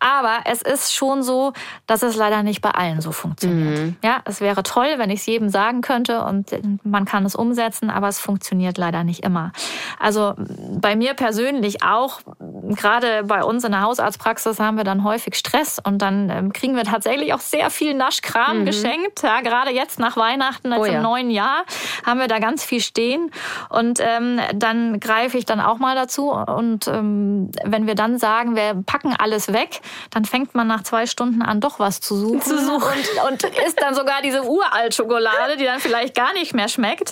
[0.00, 1.52] Aber es ist schon so,
[1.86, 3.78] dass es leider nicht bei allen so funktioniert.
[3.78, 3.96] Mhm.
[4.02, 6.50] Ja, es wäre toll, wenn ich es jedem sagen könnte und
[6.84, 9.50] man kann kann es umsetzen, aber es funktioniert leider nicht immer.
[9.98, 15.34] Also bei mir persönlich auch, gerade bei uns in der Hausarztpraxis haben wir dann häufig
[15.34, 18.66] Stress und dann ähm, kriegen wir tatsächlich auch sehr viel Naschkram mhm.
[18.66, 19.24] geschenkt.
[19.24, 20.98] Ja, gerade jetzt nach Weihnachten, jetzt oh ja.
[20.98, 21.64] im neuen Jahr,
[22.06, 23.32] haben wir da ganz viel stehen.
[23.68, 26.30] Und ähm, dann greife ich dann auch mal dazu.
[26.30, 31.06] Und ähm, wenn wir dann sagen, wir packen alles weg, dann fängt man nach zwei
[31.06, 32.42] Stunden an, doch was zu suchen.
[32.42, 32.94] Zu suchen.
[33.28, 37.07] Und, und isst dann sogar diese Uralt-Schokolade, die dann vielleicht gar nicht mehr schmeckt.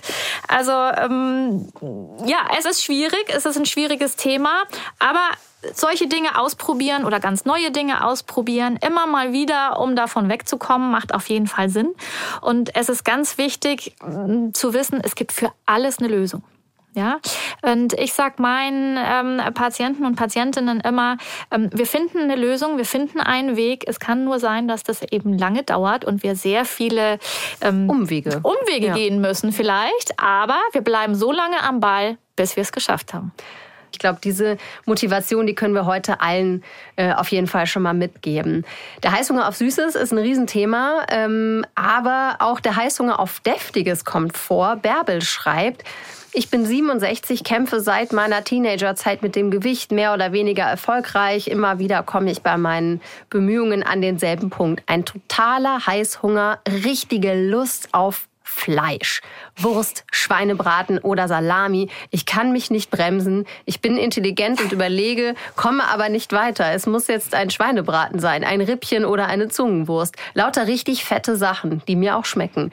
[0.48, 1.68] Also ähm,
[2.24, 4.64] ja, es ist schwierig, es ist ein schwieriges Thema,
[4.98, 5.30] aber
[5.74, 11.14] solche Dinge ausprobieren oder ganz neue Dinge ausprobieren, immer mal wieder, um davon wegzukommen, macht
[11.14, 11.94] auf jeden Fall Sinn.
[12.40, 13.94] Und es ist ganz wichtig
[14.52, 16.42] zu wissen, es gibt für alles eine Lösung.
[16.96, 17.20] Ja,
[17.60, 21.18] und ich sage meinen ähm, Patienten und Patientinnen immer,
[21.50, 23.84] ähm, wir finden eine Lösung, wir finden einen Weg.
[23.86, 27.18] Es kann nur sein, dass das eben lange dauert und wir sehr viele
[27.60, 28.94] ähm, Umwege, Umwege ja.
[28.94, 30.18] gehen müssen vielleicht.
[30.18, 33.30] Aber wir bleiben so lange am Ball, bis wir es geschafft haben.
[33.92, 34.56] Ich glaube, diese
[34.86, 36.64] Motivation, die können wir heute allen
[36.96, 38.64] äh, auf jeden Fall schon mal mitgeben.
[39.02, 44.36] Der Heißhunger auf Süßes ist ein Riesenthema, ähm, aber auch der Heißhunger auf Deftiges kommt
[44.36, 44.76] vor.
[44.76, 45.84] Bärbel schreibt,
[46.36, 51.48] ich bin 67, kämpfe seit meiner Teenagerzeit mit dem Gewicht mehr oder weniger erfolgreich.
[51.48, 54.82] Immer wieder komme ich bei meinen Bemühungen an denselben Punkt.
[54.86, 59.22] Ein totaler Heißhunger, richtige Lust auf Fleisch.
[59.56, 61.88] Wurst, Schweinebraten oder Salami.
[62.10, 63.46] Ich kann mich nicht bremsen.
[63.64, 66.70] Ich bin intelligent und überlege, komme aber nicht weiter.
[66.70, 70.14] Es muss jetzt ein Schweinebraten sein, ein Rippchen oder eine Zungenwurst.
[70.34, 72.72] Lauter richtig fette Sachen, die mir auch schmecken.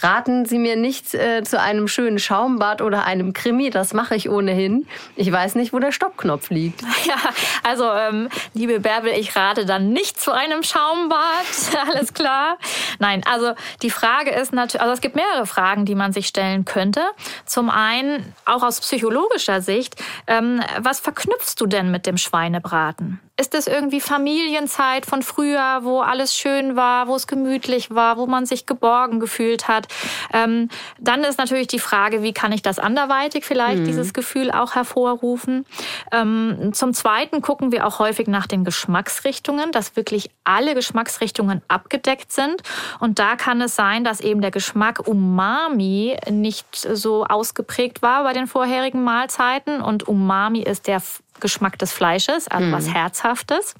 [0.00, 4.28] Raten Sie mir nicht äh, zu einem schönen Schaumbad oder einem Krimi, das mache ich
[4.28, 4.86] ohnehin.
[5.16, 6.82] Ich weiß nicht, wo der Stoppknopf liegt.
[7.08, 7.16] Ja,
[7.62, 11.46] also ähm, liebe Bärbel, ich rate dann nicht zu einem Schaumbad,
[11.88, 12.58] alles klar.
[12.98, 16.66] Nein, also die Frage ist natürlich, also es gibt mehrere Fragen, die man sich stellen
[16.66, 17.00] könnte.
[17.46, 23.20] Zum einen, auch aus psychologischer Sicht, ähm, was verknüpfst du denn mit dem Schweinebraten?
[23.40, 28.26] Ist es irgendwie Familienzeit von früher, wo alles schön war, wo es gemütlich war, wo
[28.26, 29.86] man sich geborgen gefühlt hat?
[30.32, 33.84] Ähm, dann ist natürlich die Frage, wie kann ich das anderweitig vielleicht, mhm.
[33.84, 35.66] dieses Gefühl auch hervorrufen?
[36.10, 42.32] Ähm, zum Zweiten gucken wir auch häufig nach den Geschmacksrichtungen, dass wirklich alle Geschmacksrichtungen abgedeckt
[42.32, 42.62] sind.
[42.98, 48.32] Und da kann es sein, dass eben der Geschmack Umami nicht so ausgeprägt war bei
[48.32, 49.80] den vorherigen Mahlzeiten.
[49.80, 51.00] Und Umami ist der
[51.40, 52.72] Geschmack des Fleisches, also mhm.
[52.72, 53.74] was Herzhaftes.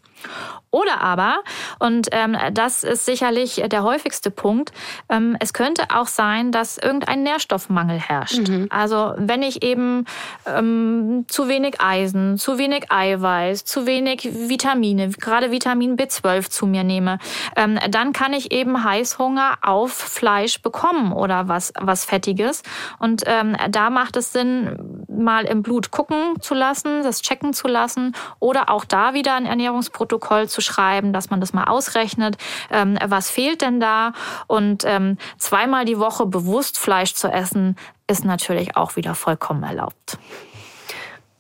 [0.71, 1.39] Oder aber,
[1.79, 4.73] und ähm, das ist sicherlich der häufigste Punkt,
[5.09, 8.49] ähm, es könnte auch sein, dass irgendein Nährstoffmangel herrscht.
[8.49, 8.67] Mhm.
[8.69, 10.05] Also wenn ich eben
[10.45, 16.85] ähm, zu wenig Eisen, zu wenig Eiweiß, zu wenig Vitamine, gerade Vitamin B12 zu mir
[16.85, 17.19] nehme,
[17.57, 22.63] ähm, dann kann ich eben Heißhunger auf Fleisch bekommen oder was, was Fettiges.
[22.99, 27.69] Und ähm, da macht es Sinn, mal im Blut gucken zu lassen, das checken zu
[27.69, 32.37] lassen oder auch da wieder ein Ernährungsprotokoll zu zu schreiben, dass man das mal ausrechnet,
[32.71, 34.13] ähm, was fehlt denn da.
[34.47, 40.19] Und ähm, zweimal die Woche bewusst Fleisch zu essen, ist natürlich auch wieder vollkommen erlaubt.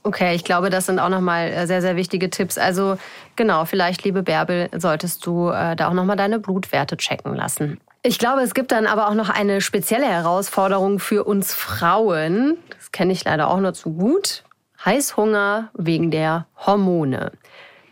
[0.04, 2.56] Okay, ich glaube, das sind auch nochmal äh, sehr, sehr wichtige Tipps.
[2.56, 2.96] Also
[3.36, 7.80] genau, vielleicht, liebe Bärbel, solltest du äh, da auch nochmal deine Blutwerte checken lassen.
[8.02, 12.56] Ich glaube, es gibt dann aber auch noch eine spezielle Herausforderung für uns Frauen.
[12.76, 14.44] Das kenne ich leider auch nur zu gut.
[14.84, 17.32] Heißhunger wegen der Hormone.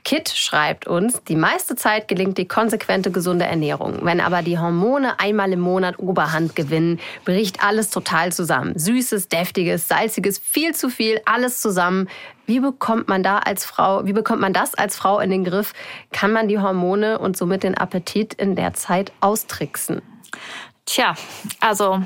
[0.06, 3.98] Kit schreibt uns, die meiste Zeit gelingt die konsequente gesunde Ernährung.
[4.02, 8.78] Wenn aber die Hormone einmal im Monat Oberhand gewinnen, bricht alles total zusammen.
[8.78, 12.08] Süßes, deftiges, salziges, viel zu viel, alles zusammen.
[12.46, 15.72] Wie bekommt man da als Frau, wie bekommt man das als Frau in den Griff?
[16.12, 20.02] Kann man die Hormone und somit den Appetit in der Zeit austricksen?
[20.84, 21.16] Tja,
[21.58, 22.00] also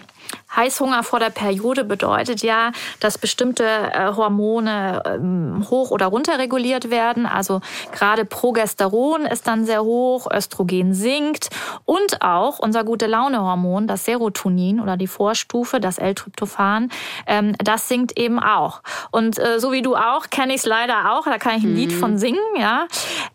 [0.54, 6.90] Heißhunger vor der Periode bedeutet ja, dass bestimmte äh, Hormone ähm, hoch oder runter reguliert
[6.90, 7.26] werden.
[7.26, 7.60] Also
[7.92, 11.50] gerade Progesteron ist dann sehr hoch, Östrogen sinkt
[11.84, 16.90] und auch unser gute Laune-Hormon, das Serotonin oder die Vorstufe, das L-Tryptophan,
[17.26, 18.82] ähm, das sinkt eben auch.
[19.10, 21.74] Und äh, so wie du auch, kenne ich es leider auch, da kann ich ein
[21.74, 21.98] Lied mhm.
[21.98, 22.86] von singen, ja.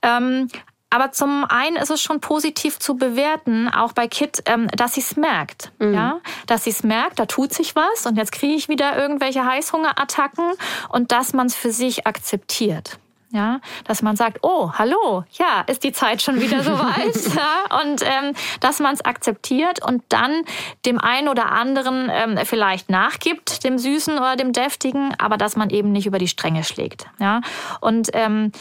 [0.01, 0.47] Ähm,
[0.95, 5.01] aber zum einen ist es schon positiv zu bewerten, auch bei Kit, ähm, dass sie
[5.01, 5.73] es merkt.
[5.79, 5.93] Mhm.
[5.93, 6.21] Ja?
[6.47, 10.53] Dass sie es merkt, da tut sich was und jetzt kriege ich wieder irgendwelche Heißhungerattacken
[10.87, 12.97] und dass man es für sich akzeptiert.
[13.31, 17.15] Ja, dass man sagt, oh, hallo, ja, ist die Zeit schon wieder soweit.
[17.35, 20.43] ja, und ähm, dass man es akzeptiert und dann
[20.85, 25.69] dem einen oder anderen ähm, vielleicht nachgibt, dem Süßen oder dem Deftigen, aber dass man
[25.69, 27.07] eben nicht über die Stränge schlägt.
[27.19, 27.41] Ja,
[27.81, 28.53] und ähm,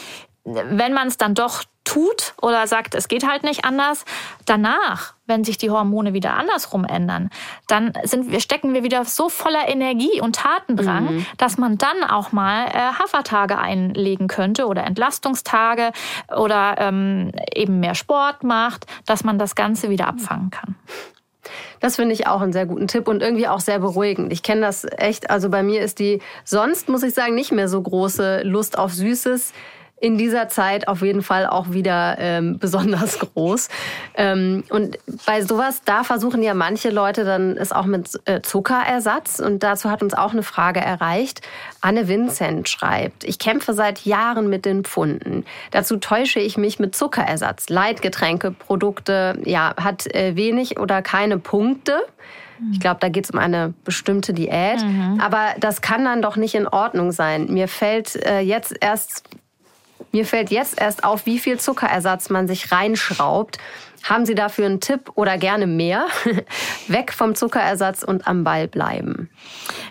[0.44, 4.05] wenn man es dann doch tut oder sagt, es geht halt nicht anders,
[4.47, 7.31] danach, wenn sich die Hormone wieder andersrum ändern,
[7.68, 11.27] dann sind wir, stecken wir wieder so voller Energie und Tatendrang, mhm.
[11.38, 15.92] dass man dann auch mal äh, Hafertage einlegen könnte oder Entlastungstage
[16.35, 20.75] oder ähm, eben mehr Sport macht, dass man das Ganze wieder abfangen kann.
[21.81, 24.33] Das finde ich auch einen sehr guten Tipp und irgendwie auch sehr beruhigend.
[24.33, 27.68] Ich kenne das echt, also bei mir ist die sonst, muss ich sagen, nicht mehr
[27.68, 29.53] so große Lust auf Süßes
[30.05, 33.71] in dieser Zeit auf jeden Fall auch wieder ähm, besonders groß.
[34.14, 39.40] Ähm, und bei sowas, da versuchen ja manche Leute dann es auch mit äh, Zuckerersatz.
[39.40, 41.40] Und dazu hat uns auch eine Frage erreicht.
[41.81, 45.47] Anne Vincent schreibt, ich kämpfe seit Jahren mit den Pfunden.
[45.71, 47.71] Dazu täusche ich mich mit Zuckerersatz.
[47.71, 52.03] Leitgetränke, Produkte, ja, hat äh, wenig oder keine Punkte.
[52.73, 54.83] Ich glaube, da geht es um eine bestimmte Diät.
[54.83, 55.21] Mhm.
[55.21, 57.47] Aber das kann dann doch nicht in Ordnung sein.
[57.53, 59.25] Mir fällt äh, jetzt erst
[60.14, 63.59] mir fällt jetzt erst auf, wie viel Zuckerersatz man sich reinschraubt.
[64.05, 66.07] Haben Sie dafür einen Tipp oder gerne mehr?
[66.87, 69.29] Weg vom Zuckerersatz und am Ball bleiben.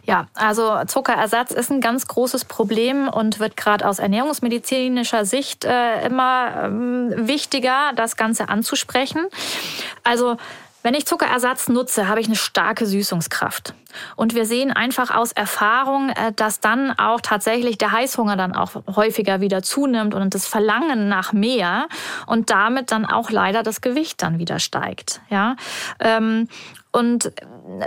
[0.05, 6.05] Ja, also Zuckerersatz ist ein ganz großes Problem und wird gerade aus ernährungsmedizinischer Sicht äh,
[6.05, 9.25] immer ähm, wichtiger, das Ganze anzusprechen.
[10.05, 10.37] Also
[10.83, 13.73] wenn ich Zuckerersatz nutze, habe ich eine starke Süßungskraft.
[14.15, 18.71] Und wir sehen einfach aus Erfahrung, äh, dass dann auch tatsächlich der Heißhunger dann auch
[18.95, 21.87] häufiger wieder zunimmt und das Verlangen nach mehr
[22.27, 25.21] und damit dann auch leider das Gewicht dann wieder steigt.
[25.29, 25.55] Ja,
[25.99, 26.47] ähm,
[26.93, 27.33] und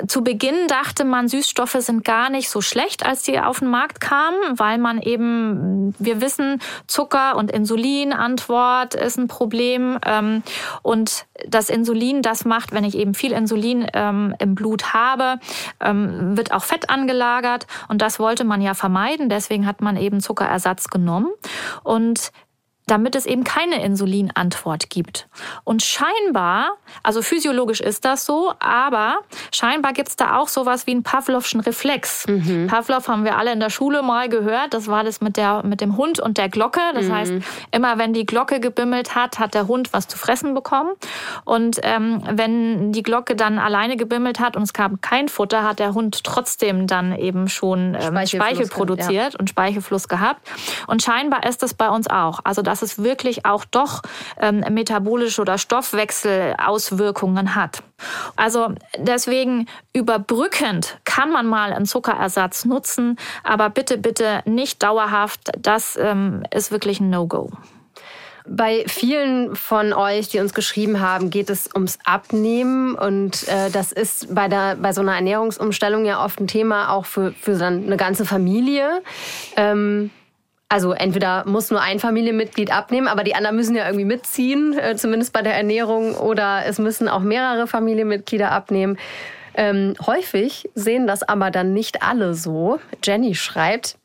[0.08, 4.00] zu Beginn dachte man, Süßstoffe sind gar nicht so schlecht, als sie auf den Markt
[4.00, 9.98] kamen, weil man eben, wir wissen, Zucker und Insulinantwort ist ein Problem.
[10.04, 10.42] Ähm,
[10.82, 15.38] und das Insulin, das macht, wenn ich eben viel Insulin ähm, im Blut habe,
[15.80, 17.68] ähm, wird auch Fett angelagert.
[17.88, 19.28] Und das wollte man ja vermeiden.
[19.28, 21.30] Deswegen hat man eben Zuckerersatz genommen.
[21.84, 22.32] Und
[22.86, 25.28] damit es eben keine Insulinantwort gibt.
[25.64, 29.18] Und scheinbar, also physiologisch ist das so, aber
[29.52, 32.28] scheinbar gibt es da auch sowas wie einen Pavlovschen Reflex.
[32.28, 32.68] Mhm.
[32.68, 34.72] Pavlov haben wir alle in der Schule mal gehört.
[34.72, 36.80] Das war das mit, der, mit dem Hund und der Glocke.
[36.94, 37.12] Das mhm.
[37.12, 37.32] heißt,
[37.72, 40.92] immer wenn die Glocke gebimmelt hat, hat der Hund was zu fressen bekommen.
[41.44, 45.80] Und ähm, wenn die Glocke dann alleine gebimmelt hat und es gab kein Futter, hat
[45.80, 49.40] der Hund trotzdem dann eben schon ähm, Speichel produziert ja.
[49.40, 50.48] und Speichelfluss gehabt.
[50.86, 52.38] Und scheinbar ist das bei uns auch.
[52.44, 54.02] Also das dass es wirklich auch doch
[54.38, 57.82] ähm, metabolische oder Stoffwechselauswirkungen hat.
[58.36, 65.52] Also deswegen überbrückend kann man mal einen Zuckerersatz nutzen, aber bitte, bitte nicht dauerhaft.
[65.58, 67.50] Das ähm, ist wirklich ein No-Go.
[68.46, 73.90] Bei vielen von euch, die uns geschrieben haben, geht es ums Abnehmen und äh, das
[73.90, 77.96] ist bei, der, bei so einer Ernährungsumstellung ja oft ein Thema auch für, für eine
[77.96, 79.02] ganze Familie.
[79.56, 80.10] Ähm,
[80.68, 84.96] also entweder muss nur ein Familienmitglied abnehmen, aber die anderen müssen ja irgendwie mitziehen, äh,
[84.96, 88.98] zumindest bei der Ernährung, oder es müssen auch mehrere Familienmitglieder abnehmen.
[89.58, 92.78] Ähm, häufig sehen das aber dann nicht alle so.
[93.02, 93.96] Jenny schreibt,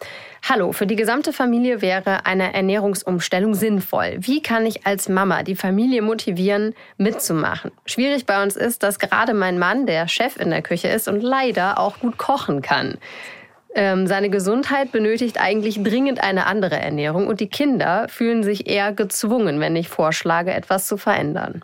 [0.48, 4.16] Hallo, für die gesamte Familie wäre eine Ernährungsumstellung sinnvoll.
[4.20, 7.72] Wie kann ich als Mama die Familie motivieren, mitzumachen?
[7.86, 11.22] Schwierig bei uns ist, dass gerade mein Mann der Chef in der Küche ist und
[11.22, 12.98] leider auch gut kochen kann.
[13.74, 18.92] Ähm, seine Gesundheit benötigt eigentlich dringend eine andere Ernährung und die Kinder fühlen sich eher
[18.92, 21.64] gezwungen, wenn ich vorschlage, etwas zu verändern.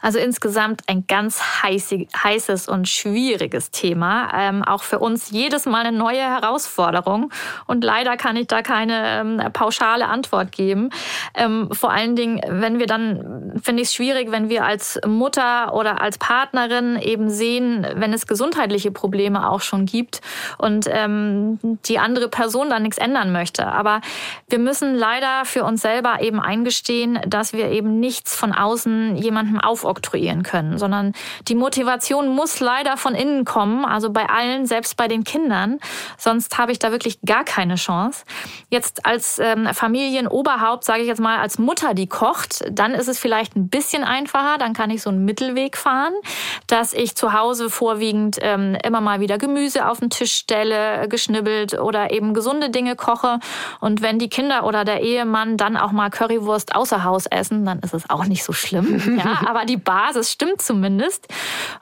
[0.00, 4.30] Also insgesamt ein ganz heißes und schwieriges Thema.
[4.34, 7.30] Ähm, auch für uns jedes Mal eine neue Herausforderung.
[7.66, 10.90] Und leider kann ich da keine ähm, pauschale Antwort geben.
[11.34, 15.74] Ähm, vor allen Dingen, wenn wir dann, finde ich es schwierig, wenn wir als Mutter
[15.74, 20.20] oder als Partnerin eben sehen, wenn es gesundheitliche Probleme auch schon gibt
[20.58, 23.66] und ähm, die andere Person da nichts ändern möchte.
[23.66, 24.00] Aber
[24.48, 29.60] wir müssen leider für uns selber eben eingestehen, dass wir eben nichts von außen jemandem
[29.60, 31.12] auf oktroyieren können, sondern
[31.48, 35.78] die Motivation muss leider von innen kommen, also bei allen, selbst bei den Kindern.
[36.16, 38.24] Sonst habe ich da wirklich gar keine Chance.
[38.70, 43.18] Jetzt als ähm, Familienoberhaupt, sage ich jetzt mal, als Mutter, die kocht, dann ist es
[43.18, 44.58] vielleicht ein bisschen einfacher.
[44.58, 46.12] Dann kann ich so einen Mittelweg fahren,
[46.66, 51.78] dass ich zu Hause vorwiegend ähm, immer mal wieder Gemüse auf den Tisch stelle, geschnibbelt
[51.78, 53.40] oder eben gesunde Dinge koche.
[53.80, 57.80] Und wenn die Kinder oder der Ehemann dann auch mal Currywurst außer Haus essen, dann
[57.80, 59.02] ist es auch nicht so schlimm.
[59.18, 61.28] Ja, aber die Basis stimmt zumindest.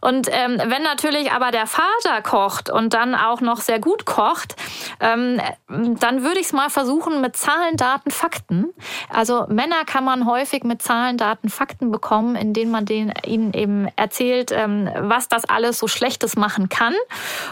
[0.00, 4.56] Und ähm, wenn natürlich aber der Vater kocht und dann auch noch sehr gut kocht,
[5.00, 8.72] ähm, dann würde ich es mal versuchen mit Zahlen, Daten, Fakten.
[9.12, 13.88] Also Männer kann man häufig mit Zahlen, Daten, Fakten bekommen, indem man denen, ihnen eben
[13.96, 16.94] erzählt, ähm, was das alles so Schlechtes machen kann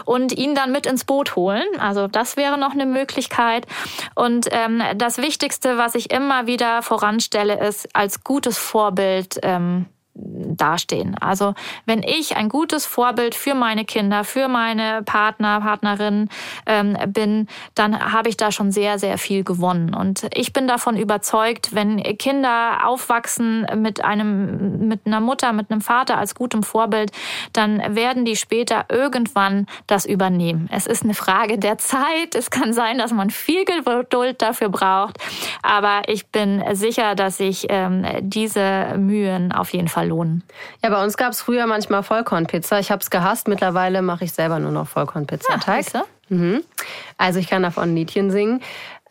[0.05, 1.65] und ihn dann mit ins Boot holen.
[1.79, 3.67] Also das wäre noch eine Möglichkeit.
[4.15, 11.15] Und ähm, das Wichtigste, was ich immer wieder voranstelle, ist als gutes Vorbild ähm, dastehen.
[11.19, 11.53] Also
[11.85, 16.29] wenn ich ein gutes Vorbild für meine Kinder, für meine Partner, Partnerin
[16.65, 19.93] ähm, bin, dann habe ich da schon sehr, sehr viel gewonnen.
[19.93, 25.81] Und ich bin davon überzeugt, wenn Kinder aufwachsen mit einem, mit einer Mutter, mit einem
[25.81, 27.11] Vater als gutem Vorbild,
[27.51, 30.69] dann werden die später irgendwann das übernehmen.
[30.71, 32.35] Es ist eine Frage der Zeit.
[32.35, 35.17] Es kann sein, dass man viel Geduld dafür braucht.
[35.61, 40.43] Aber ich bin sicher, dass sich ähm, diese Mühen auf jeden Fall lohnen.
[40.83, 42.79] Ja, bei uns gab es früher manchmal Vollkornpizza.
[42.79, 43.47] Ich habe es gehasst.
[43.47, 45.93] Mittlerweile mache ich selber nur noch Vollkornpizzateig.
[45.93, 46.63] Ja, mhm.
[47.17, 48.61] Also ich kann davon ein Liedchen singen.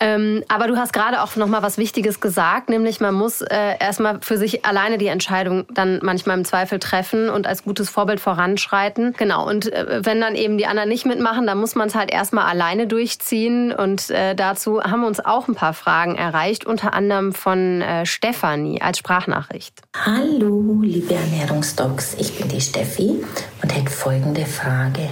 [0.05, 3.79] Ähm, aber du hast gerade auch noch mal was Wichtiges gesagt, nämlich man muss äh,
[3.81, 8.21] erstmal für sich alleine die Entscheidung dann manchmal im Zweifel treffen und als gutes Vorbild
[8.21, 9.14] voranschreiten.
[9.17, 9.49] Genau.
[9.49, 12.45] Und äh, wenn dann eben die anderen nicht mitmachen, dann muss man es halt erstmal
[12.45, 13.73] alleine durchziehen.
[13.73, 18.83] Und äh, dazu haben uns auch ein paar Fragen erreicht, unter anderem von äh, Stefanie
[18.83, 19.81] als Sprachnachricht.
[19.97, 23.25] Hallo, liebe Ernährungsdocs, ich bin die Steffi
[23.62, 25.09] und hätte folgende Frage.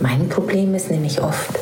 [0.00, 1.58] Mein Problem ist nämlich oft,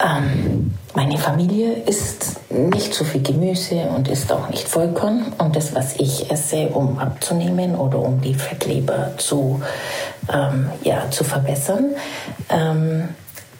[0.00, 5.32] ähm, meine Familie isst nicht so viel Gemüse und isst auch nicht Vollkorn.
[5.38, 9.60] Und das, was ich esse, um abzunehmen oder um die Fettleber zu,
[10.32, 11.94] ähm, ja, zu verbessern,
[12.50, 13.08] ähm,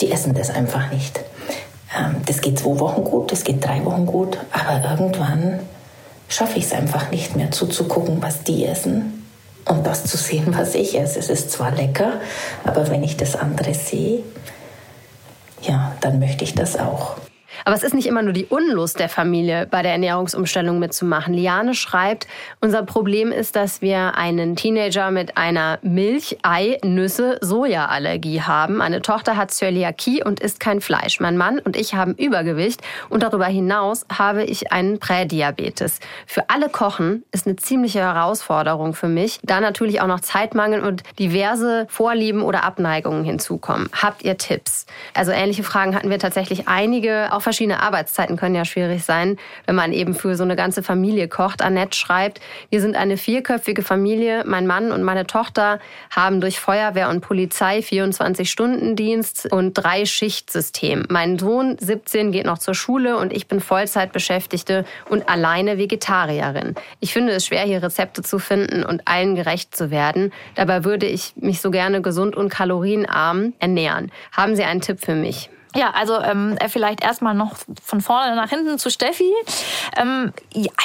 [0.01, 1.20] die essen das einfach nicht.
[1.97, 5.61] Ähm, das geht zwei Wochen gut, das geht drei Wochen gut, aber irgendwann
[6.28, 9.26] schaffe ich es einfach nicht mehr zuzugucken, was die essen
[9.64, 11.18] und das zu sehen, was ich esse.
[11.18, 12.14] Es ist zwar lecker,
[12.64, 14.22] aber wenn ich das andere sehe,
[15.63, 17.17] ja, dann möchte ich das auch.
[17.65, 21.35] Aber es ist nicht immer nur die Unlust der Familie, bei der Ernährungsumstellung mitzumachen.
[21.35, 22.27] Liane schreibt,
[22.61, 28.81] unser Problem ist, dass wir einen Teenager mit einer Milch-, Ei-, Nüsse-, Soja-Allergie haben.
[28.81, 31.21] Eine Tochter hat Zöliakie und isst kein Fleisch.
[31.21, 36.01] Mein Mann und ich haben Übergewicht und darüber hinaus habe ich einen Prädiabetes.
[36.27, 41.03] Für alle Kochen ist eine ziemliche Herausforderung für mich, da natürlich auch noch Zeitmangel und
[41.19, 43.89] diverse Vorlieben oder Abneigungen hinzukommen.
[43.93, 44.87] Habt ihr Tipps?
[45.15, 49.74] Also ähnliche Fragen hatten wir tatsächlich einige, auch verschiedene Arbeitszeiten können ja schwierig sein, wenn
[49.74, 51.62] man eben für so eine ganze Familie kocht.
[51.62, 54.44] Annette schreibt, wir sind eine vierköpfige Familie.
[54.46, 55.80] Mein Mann und meine Tochter
[56.14, 61.07] haben durch Feuerwehr und Polizei 24-Stunden-Dienst und drei Schichtsystem.
[61.09, 66.74] Mein Sohn 17 geht noch zur Schule und ich bin Vollzeitbeschäftigte und alleine Vegetarierin.
[67.01, 70.34] Ich finde es schwer, hier Rezepte zu finden und allen gerecht zu werden.
[70.55, 74.12] Dabei würde ich mich so gerne gesund und kalorienarm ernähren.
[74.32, 75.49] Haben Sie einen Tipp für mich?
[75.75, 79.31] Ja, also ähm, äh, vielleicht erstmal noch von vorne nach hinten zu Steffi.
[79.97, 80.33] Ähm,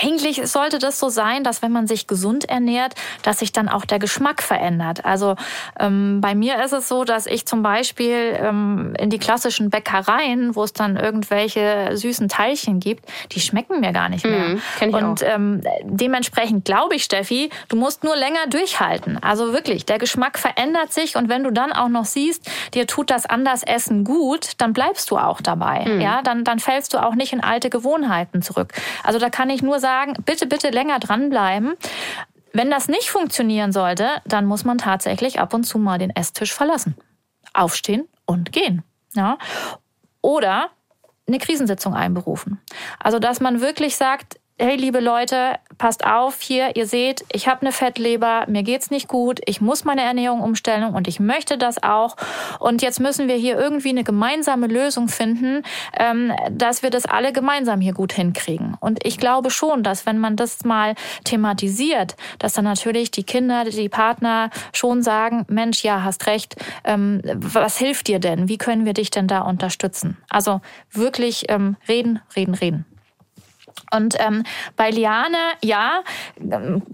[0.01, 3.85] eigentlich sollte das so sein, dass wenn man sich gesund ernährt, dass sich dann auch
[3.85, 5.05] der Geschmack verändert.
[5.05, 5.35] Also
[5.79, 10.55] ähm, bei mir ist es so, dass ich zum Beispiel ähm, in die klassischen Bäckereien,
[10.55, 14.49] wo es dann irgendwelche süßen Teilchen gibt, die schmecken mir gar nicht mehr.
[14.49, 15.27] Mhm, kenn ich Und auch.
[15.27, 19.17] Ähm, dementsprechend glaube ich, Steffi, du musst nur länger durchhalten.
[19.23, 23.09] Also wirklich, der Geschmack verändert sich und wenn du dann auch noch siehst, dir tut
[23.09, 25.85] das anders Essen gut, dann bleibst du auch dabei.
[25.85, 26.01] Mhm.
[26.01, 28.73] Ja, dann, dann fällst du auch nicht in alte Gewohnheiten zurück.
[29.03, 31.73] Also da kann ich nur sagen, bitte, bitte länger dranbleiben.
[32.51, 36.53] Wenn das nicht funktionieren sollte, dann muss man tatsächlich ab und zu mal den Esstisch
[36.53, 36.95] verlassen.
[37.53, 38.83] Aufstehen und gehen.
[39.15, 39.37] Ja.
[40.21, 40.69] Oder
[41.27, 42.59] eine Krisensitzung einberufen.
[42.99, 47.61] Also, dass man wirklich sagt, hey liebe Leute, passt auf hier, ihr seht, ich habe
[47.61, 51.81] eine Fettleber, mir geht's nicht gut, ich muss meine Ernährung umstellen und ich möchte das
[51.81, 52.15] auch.
[52.59, 55.63] Und jetzt müssen wir hier irgendwie eine gemeinsame Lösung finden,
[55.97, 58.77] ähm, dass wir das alle gemeinsam hier gut hinkriegen.
[58.79, 60.93] Und ich glaube schon, dass wenn man das mal
[61.23, 67.21] thematisiert, dass dann natürlich die Kinder, die Partner schon sagen, Mensch, ja, hast recht, ähm,
[67.23, 68.47] was hilft dir denn?
[68.49, 70.17] Wie können wir dich denn da unterstützen?
[70.29, 72.85] Also wirklich ähm, reden, reden, reden.
[73.91, 74.43] Und ähm,
[74.75, 76.03] bei Liane, ja,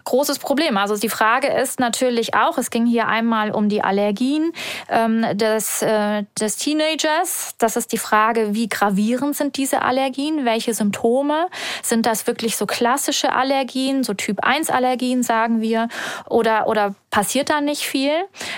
[0.03, 0.77] großes Problem.
[0.77, 4.51] Also die Frage ist natürlich auch, es ging hier einmal um die Allergien
[4.89, 7.55] ähm, des, äh, des Teenagers.
[7.57, 10.45] Das ist die Frage, wie gravierend sind diese Allergien?
[10.45, 11.47] Welche Symptome?
[11.83, 15.87] Sind das wirklich so klassische Allergien, so Typ 1 Allergien, sagen wir?
[16.27, 18.11] Oder, oder passiert da nicht viel?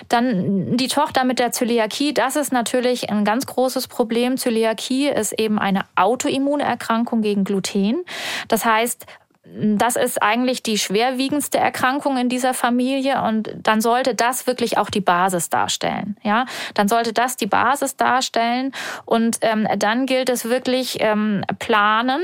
[0.09, 4.37] Dann die Tochter mit der Zöliakie, das ist natürlich ein ganz großes Problem.
[4.37, 8.03] Zöliakie ist eben eine Autoimmunerkrankung gegen Gluten.
[8.47, 9.05] Das heißt,
[9.43, 14.89] das ist eigentlich die schwerwiegendste Erkrankung in dieser Familie und dann sollte das wirklich auch
[14.89, 16.15] die Basis darstellen.
[16.23, 18.71] Ja, dann sollte das die Basis darstellen
[19.05, 22.21] und ähm, dann gilt es wirklich ähm, planen,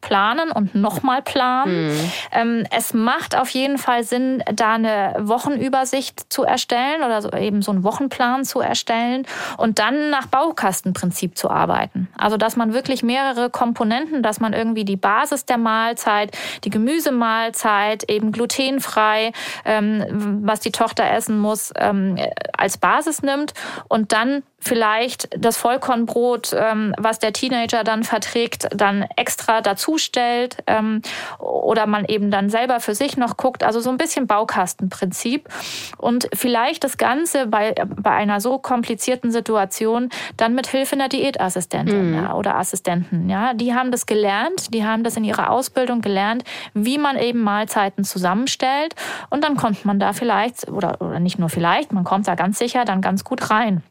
[0.00, 1.88] planen und nochmal planen.
[1.88, 2.12] Mhm.
[2.32, 7.62] Ähm, es macht auf jeden Fall Sinn, da eine Wochenübersicht zu erstellen oder so, eben
[7.62, 9.26] so einen Wochenplan zu erstellen
[9.56, 12.08] und dann nach Baukastenprinzip zu arbeiten.
[12.16, 18.08] Also dass man wirklich mehrere Komponenten, dass man irgendwie die Basis der Mahlzeit, die Gemüsemahlzeit,
[18.10, 19.32] eben glutenfrei,
[19.64, 22.16] ähm, was die Tochter essen muss, ähm,
[22.56, 23.54] als Basis nimmt
[23.88, 31.02] und dann vielleicht das Vollkornbrot, ähm, was der Teenager dann verträgt, dann extra dazustellt ähm,
[31.38, 33.64] oder man eben dann selber für sich noch guckt.
[33.64, 35.48] Also so ein bisschen Baukastenprinzip
[35.96, 42.10] und vielleicht das Ganze bei, bei einer so komplizierten Situation dann mit Hilfe einer Diätassistentin
[42.10, 42.14] mhm.
[42.14, 43.30] ja, oder Assistenten.
[43.30, 46.44] Ja, die haben das gelernt, die haben das in ihrer Ausbildung gelernt,
[46.74, 48.94] wie man eben Mahlzeiten zusammenstellt
[49.30, 52.58] und dann kommt man da vielleicht oder, oder nicht nur vielleicht, man kommt da ganz
[52.58, 53.82] sicher dann ganz gut rein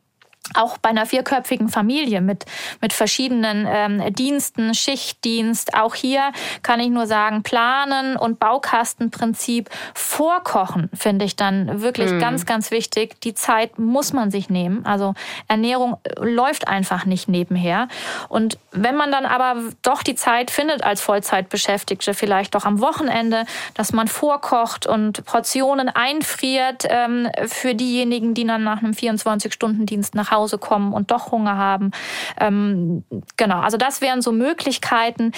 [0.56, 2.46] auch bei einer vierköpfigen Familie mit,
[2.82, 6.32] mit verschiedenen ähm, Diensten, Schichtdienst, auch hier
[6.64, 12.20] kann ich nur sagen, planen und Baukastenprinzip vorkochen finde ich dann wirklich mhm.
[12.20, 13.22] ganz, ganz wichtig.
[13.22, 14.86] Die Zeit muss man sich nehmen.
[14.86, 15.14] Also
[15.48, 17.88] Ernährung äh, läuft einfach nicht nebenher.
[18.28, 23.46] Und wenn man dann aber doch die Zeit findet als Vollzeitbeschäftigte, vielleicht doch am Wochenende,
[23.76, 30.32] dass man vorkocht und Portionen einfriert ähm, für diejenigen, die dann nach einem 24-Stunden-Dienst nach
[30.32, 31.92] Hause Hause kommen und doch Hunger haben.
[32.40, 33.04] Ähm,
[33.38, 35.34] genau, also das wären so Möglichkeiten.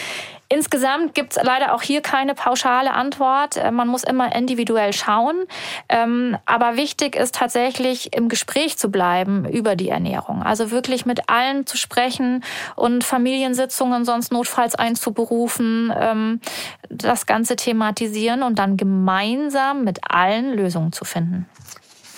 [0.48, 3.56] Insgesamt gibt es leider auch hier keine pauschale Antwort.
[3.56, 5.46] Äh, man muss immer individuell schauen.
[5.88, 10.44] Ähm, aber wichtig ist tatsächlich im Gespräch zu bleiben über die Ernährung.
[10.44, 12.44] Also wirklich mit allen zu sprechen
[12.76, 16.42] und Familiensitzungen sonst notfalls einzuberufen, ähm,
[16.90, 21.48] das Ganze thematisieren und dann gemeinsam mit allen Lösungen zu finden.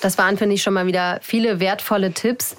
[0.04, 2.56] Das waren, finde ich, schon mal wieder viele wertvolle Tipps.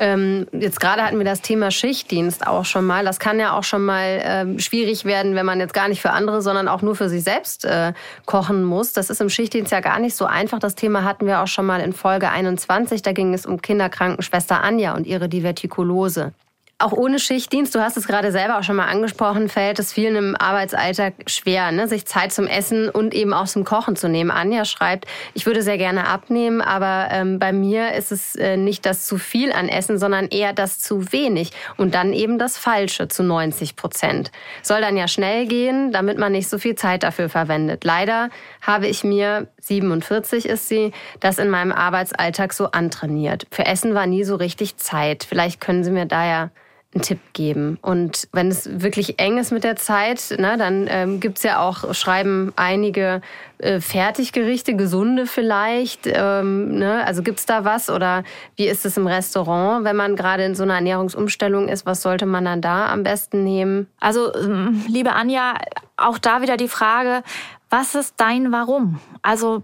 [0.00, 3.04] Ähm, jetzt gerade hatten wir das Thema Schichtdienst auch schon mal.
[3.04, 6.10] Das kann ja auch schon mal ähm, schwierig werden, wenn man jetzt gar nicht für
[6.10, 7.92] andere, sondern auch nur für sich selbst äh,
[8.24, 8.92] kochen muss.
[8.92, 10.60] Das ist im Schichtdienst ja gar nicht so einfach.
[10.60, 13.02] Das Thema hatten wir auch schon mal in Folge 21.
[13.02, 16.32] Da ging es um Kinderkrankenschwester Anja und ihre Divertikulose.
[16.80, 20.14] Auch ohne Schichtdienst, du hast es gerade selber auch schon mal angesprochen, fällt es vielen
[20.14, 21.88] im Arbeitsalltag schwer, ne?
[21.88, 24.30] sich Zeit zum Essen und eben auch zum Kochen zu nehmen.
[24.30, 28.86] Anja schreibt, ich würde sehr gerne abnehmen, aber ähm, bei mir ist es äh, nicht
[28.86, 33.08] das zu viel an Essen, sondern eher das zu wenig und dann eben das Falsche
[33.08, 34.30] zu 90 Prozent.
[34.62, 37.82] Soll dann ja schnell gehen, damit man nicht so viel Zeit dafür verwendet.
[37.82, 38.30] Leider
[38.62, 43.48] habe ich mir, 47 ist sie, das in meinem Arbeitsalltag so antrainiert.
[43.50, 45.26] Für Essen war nie so richtig Zeit.
[45.28, 46.50] Vielleicht können Sie mir da ja
[46.94, 47.78] einen Tipp geben.
[47.82, 51.60] Und wenn es wirklich eng ist mit der Zeit, ne, dann ähm, gibt es ja
[51.60, 53.20] auch, schreiben einige
[53.58, 56.06] äh, Fertiggerichte, gesunde vielleicht.
[56.06, 57.04] Ähm, ne?
[57.04, 58.24] Also gibt es da was oder
[58.56, 61.84] wie ist es im Restaurant, wenn man gerade in so einer Ernährungsumstellung ist?
[61.84, 63.86] Was sollte man dann da am besten nehmen?
[64.00, 65.54] Also, ähm, liebe Anja,
[65.98, 67.22] auch da wieder die Frage,
[67.70, 68.98] was ist dein Warum?
[69.20, 69.62] Also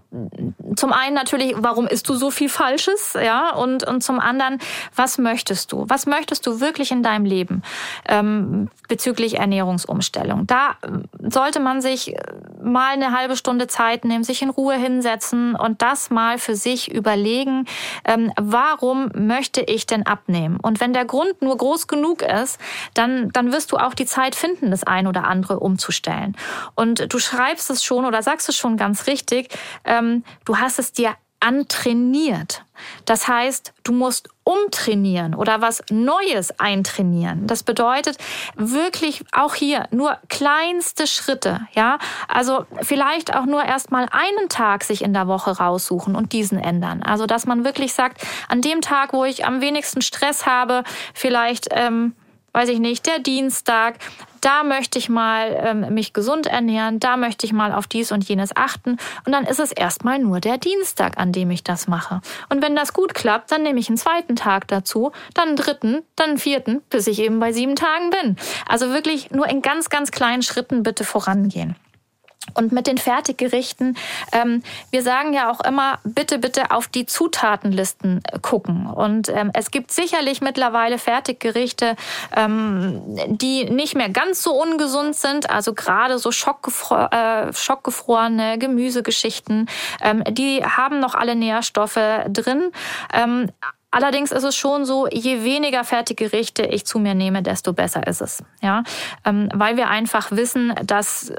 [0.75, 4.59] zum einen natürlich, warum isst du so viel Falsches, ja, und und zum anderen,
[4.95, 5.85] was möchtest du?
[5.87, 7.63] Was möchtest du wirklich in deinem Leben
[8.07, 10.47] ähm, bezüglich Ernährungsumstellung?
[10.47, 10.75] Da
[11.21, 12.15] sollte man sich
[12.61, 16.93] mal eine halbe Stunde Zeit nehmen, sich in Ruhe hinsetzen und das mal für sich
[16.93, 17.65] überlegen,
[18.05, 20.57] ähm, warum möchte ich denn abnehmen?
[20.61, 22.59] Und wenn der Grund nur groß genug ist,
[22.93, 26.35] dann dann wirst du auch die Zeit finden, das ein oder andere umzustellen.
[26.75, 29.49] Und du schreibst es schon oder sagst du schon ganz richtig,
[29.83, 32.63] ähm, du hast es dir antrainiert.
[33.05, 37.47] Das heißt, du musst umtrainieren oder was Neues eintrainieren.
[37.47, 38.17] Das bedeutet
[38.55, 41.99] wirklich auch hier nur kleinste Schritte, ja?
[42.27, 47.03] Also vielleicht auch nur erstmal einen Tag sich in der Woche raussuchen und diesen ändern.
[47.03, 51.67] Also dass man wirklich sagt, an dem Tag, wo ich am wenigsten Stress habe, vielleicht
[51.71, 52.15] ähm,
[52.55, 53.99] weiß ich nicht, der Dienstag,
[54.39, 58.23] da möchte ich mal ähm, mich gesund ernähren, da möchte ich mal auf dies und
[58.29, 58.97] jenes achten.
[59.25, 62.21] Und dann ist es erstmal nur der Dienstag, an dem ich das mache.
[62.49, 66.03] Und wenn das gut klappt, dann nehme ich einen zweiten Tag dazu, dann einen dritten,
[66.15, 68.37] dann einen vierten, bis ich eben bei sieben Tagen bin.
[68.67, 71.75] Also wirklich nur in ganz, ganz kleinen Schritten bitte vorangehen.
[72.53, 73.97] Und mit den Fertiggerichten,
[74.31, 78.87] ähm, wir sagen ja auch immer, bitte, bitte auf die Zutatenlisten äh, gucken.
[78.87, 81.95] Und ähm, es gibt sicherlich mittlerweile Fertiggerichte,
[82.35, 85.49] ähm, die nicht mehr ganz so ungesund sind.
[85.49, 89.67] Also gerade so schockgefro äh, schockgefrorene Gemüsegeschichten,
[90.01, 92.71] ähm, die haben noch alle Nährstoffe drin.
[93.95, 98.19] Allerdings ist es schon so, je weniger Fertiggerichte ich zu mir nehme, desto besser ist
[98.19, 98.43] es.
[98.61, 98.83] Ja,
[99.23, 101.31] ähm, weil wir einfach wissen, dass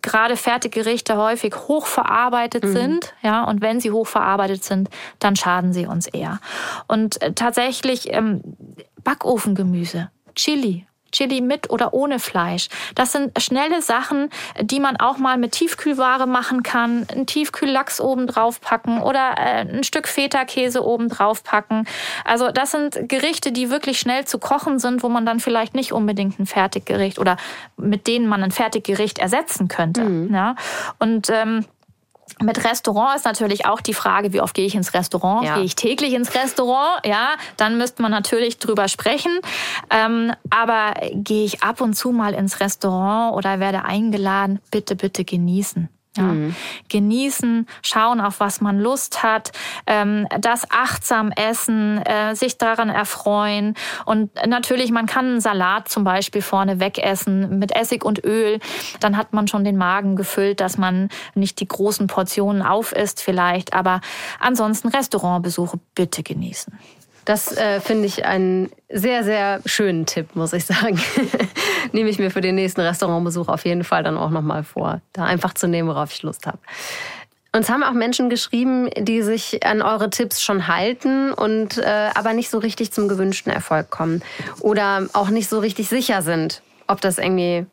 [0.00, 2.72] gerade Fertiggerichte häufig hochverarbeitet mhm.
[2.72, 3.14] sind.
[3.22, 6.38] Ja, und wenn sie hochverarbeitet sind, dann schaden sie uns eher.
[6.86, 8.42] Und äh, tatsächlich ähm,
[9.02, 12.68] Backofengemüse, Chili, Chili mit oder ohne Fleisch.
[12.94, 17.06] Das sind schnelle Sachen, die man auch mal mit Tiefkühlware machen kann.
[17.10, 21.86] Ein Tiefkühllachs oben drauf packen oder äh, ein Stück Feta-Käse oben drauf packen.
[22.24, 25.92] Also das sind Gerichte, die wirklich schnell zu kochen sind, wo man dann vielleicht nicht
[25.92, 27.36] unbedingt ein Fertiggericht oder
[27.76, 30.02] mit denen man ein Fertiggericht ersetzen könnte.
[30.02, 30.34] Mhm.
[30.34, 30.56] Ja?
[30.98, 31.64] Und ähm,
[32.40, 35.44] mit Restaurant ist natürlich auch die Frage, wie oft gehe ich ins Restaurant?
[35.44, 35.56] Ja.
[35.56, 37.04] Gehe ich täglich ins Restaurant?
[37.04, 39.38] Ja, dann müsste man natürlich drüber sprechen.
[39.90, 44.60] Ähm, aber gehe ich ab und zu mal ins Restaurant oder werde eingeladen?
[44.70, 45.88] Bitte, bitte genießen.
[46.16, 46.22] Ja.
[46.22, 46.54] Mhm.
[46.88, 49.50] Genießen, schauen, auf was man Lust hat,
[49.86, 53.74] ähm, das achtsam essen, äh, sich daran erfreuen.
[54.04, 58.60] Und natürlich, man kann einen Salat zum Beispiel vorne wegessen mit Essig und Öl.
[59.00, 63.74] Dann hat man schon den Magen gefüllt, dass man nicht die großen Portionen aufisst vielleicht.
[63.74, 64.00] Aber
[64.38, 66.78] ansonsten Restaurantbesuche bitte genießen.
[67.24, 71.00] Das äh, finde ich einen sehr, sehr schönen Tipp, muss ich sagen.
[71.92, 75.24] Nehme ich mir für den nächsten Restaurantbesuch auf jeden Fall dann auch nochmal vor, da
[75.24, 76.58] einfach zu nehmen, worauf ich Lust habe.
[77.52, 82.32] Uns haben auch Menschen geschrieben, die sich an eure Tipps schon halten und äh, aber
[82.32, 84.22] nicht so richtig zum gewünschten Erfolg kommen
[84.60, 87.64] oder auch nicht so richtig sicher sind, ob das irgendwie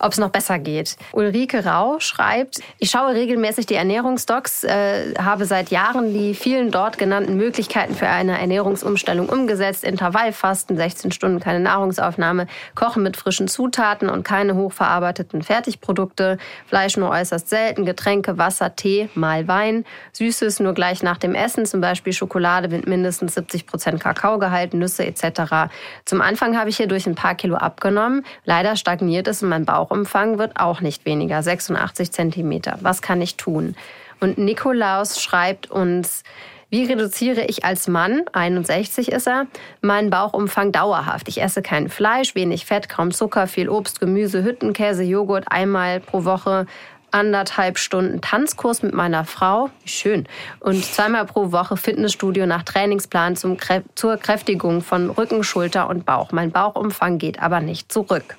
[0.00, 0.96] ob es noch besser geht.
[1.12, 6.98] Ulrike Rau schreibt, ich schaue regelmäßig die Ernährungsdocs, äh, habe seit Jahren die vielen dort
[6.98, 9.84] genannten Möglichkeiten für eine Ernährungsumstellung umgesetzt.
[9.84, 17.10] Intervallfasten, 16 Stunden keine Nahrungsaufnahme, Kochen mit frischen Zutaten und keine hochverarbeiteten Fertigprodukte, Fleisch nur
[17.10, 22.12] äußerst selten, Getränke, Wasser, Tee, mal Wein, Süßes nur gleich nach dem Essen, zum Beispiel
[22.12, 25.70] Schokolade mit mindestens 70 Prozent Kakaogehalt, Nüsse etc.
[26.04, 28.24] Zum Anfang habe ich hier durch ein paar Kilo abgenommen.
[28.44, 32.78] Leider stagniert es und mein Bauch Bauchumfang wird auch nicht weniger, 86 Zentimeter.
[32.80, 33.74] Was kann ich tun?
[34.20, 36.22] Und Nikolaus schreibt uns,
[36.70, 39.46] wie reduziere ich als Mann, 61 ist er,
[39.80, 41.28] meinen Bauchumfang dauerhaft?
[41.28, 46.24] Ich esse kein Fleisch, wenig Fett, kaum Zucker, viel Obst, Gemüse, Hüttenkäse, Joghurt, einmal pro
[46.24, 46.66] Woche
[47.10, 50.28] anderthalb Stunden Tanzkurs mit meiner Frau, schön,
[50.60, 53.56] und zweimal pro Woche Fitnessstudio nach Trainingsplan zum,
[53.96, 56.30] zur Kräftigung von Rücken, Schulter und Bauch.
[56.30, 58.36] Mein Bauchumfang geht aber nicht zurück.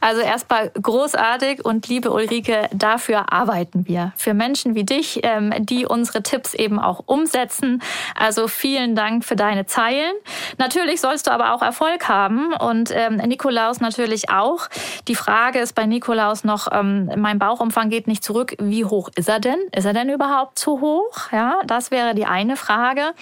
[0.00, 4.12] Also erstmal großartig und liebe Ulrike, dafür arbeiten wir.
[4.16, 7.82] Für Menschen wie dich, ähm, die unsere Tipps eben auch umsetzen.
[8.14, 10.14] Also vielen Dank für deine Zeilen.
[10.58, 14.68] Natürlich sollst du aber auch Erfolg haben und ähm, Nikolaus natürlich auch.
[15.08, 18.54] Die Frage ist bei Nikolaus noch, ähm, mein Bauchumfang geht nicht zurück.
[18.58, 19.58] Wie hoch ist er denn?
[19.74, 21.32] Ist er denn überhaupt zu hoch?
[21.32, 23.12] Ja, das wäre die eine Frage.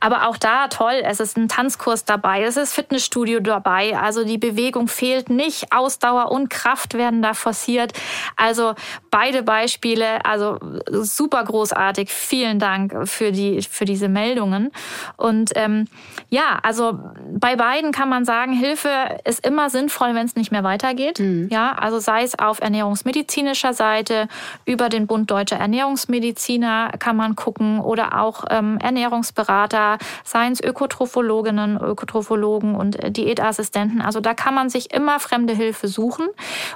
[0.00, 3.96] Aber auch da toll, es ist ein Tanzkurs dabei, es ist Fitnessstudio dabei.
[3.98, 5.72] Also die Bewegung fehlt nicht.
[5.76, 7.92] Ausdauer und Kraft werden da forciert.
[8.36, 8.74] Also
[9.10, 10.58] beide Beispiele, also
[10.90, 12.10] super großartig.
[12.10, 14.72] Vielen Dank für die für diese Meldungen.
[15.16, 15.86] Und ähm,
[16.30, 16.98] ja, also
[17.38, 18.88] bei beiden kann man sagen, Hilfe
[19.24, 21.20] ist immer sinnvoll, wenn es nicht mehr weitergeht.
[21.20, 21.48] Mhm.
[21.50, 24.28] Ja, also sei es auf ernährungsmedizinischer Seite
[24.64, 31.76] über den Bund Deutscher Ernährungsmediziner kann man gucken oder auch ähm, Ernährungsberater, seien es Ökotrophologinnen,
[31.76, 34.00] Ökotrophologen und Diätassistenten.
[34.00, 36.28] Also da kann man sich immer fremde Hilfe suchen,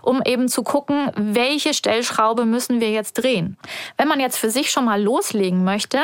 [0.03, 3.57] um eben zu gucken, welche Stellschraube müssen wir jetzt drehen.
[3.97, 5.99] Wenn man jetzt für sich schon mal loslegen möchte,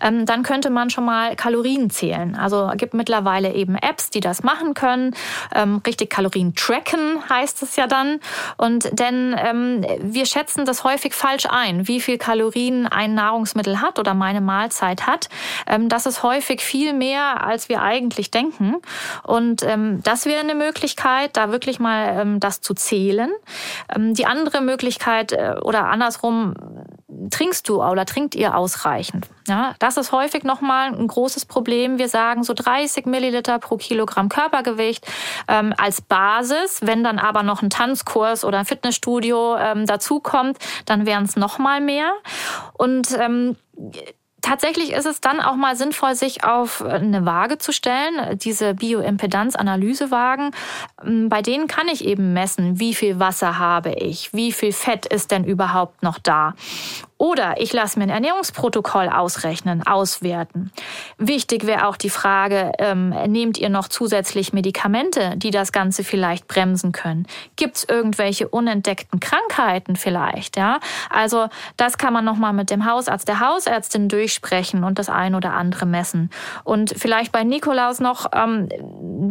[0.00, 2.36] ähm, dann könnte man schon mal Kalorien zählen.
[2.36, 5.14] Also es gibt mittlerweile eben Apps, die das machen können.
[5.54, 8.20] Ähm, richtig Kalorien tracken heißt es ja dann.
[8.56, 13.98] Und denn ähm, wir schätzen das häufig falsch ein, wie viel Kalorien ein Nahrungsmittel hat
[13.98, 15.28] oder meine Mahlzeit hat.
[15.88, 18.76] das ist häufig viel mehr, als wir eigentlich denken.
[19.22, 19.64] Und
[20.02, 23.30] das wäre eine Möglichkeit, da wirklich mal das zu zählen.
[23.94, 26.54] Ähm, die andere Möglichkeit äh, oder andersrum,
[27.30, 29.28] trinkst du oder trinkt ihr ausreichend?
[29.48, 31.98] Ja, das ist häufig nochmal ein großes Problem.
[31.98, 35.06] Wir sagen so 30 Milliliter pro Kilogramm Körpergewicht
[35.48, 36.80] ähm, als Basis.
[36.82, 41.80] Wenn dann aber noch ein Tanzkurs oder ein Fitnessstudio ähm, dazukommt, dann wären es nochmal
[41.80, 42.12] mehr.
[42.74, 43.56] Und ähm,
[44.42, 50.50] Tatsächlich ist es dann auch mal sinnvoll, sich auf eine Waage zu stellen, diese Bioimpedanz-Analysewagen.
[51.04, 55.06] Ähm, bei denen kann ich eben messen, wie viel Wasser habe ich, wie viel Fett
[55.06, 56.54] ist denn überhaupt noch da.
[57.22, 60.72] Oder ich lasse mir ein Ernährungsprotokoll ausrechnen, auswerten.
[61.18, 66.48] Wichtig wäre auch die Frage, ähm, nehmt ihr noch zusätzlich Medikamente, die das Ganze vielleicht
[66.48, 67.28] bremsen können?
[67.54, 70.56] Gibt es irgendwelche unentdeckten Krankheiten vielleicht?
[70.56, 70.80] Ja?
[71.10, 71.46] Also
[71.76, 75.86] das kann man nochmal mit dem Hausarzt, der Hausärztin durchsprechen und das ein oder andere
[75.86, 76.28] messen.
[76.64, 78.68] Und vielleicht bei Nikolaus noch, ähm,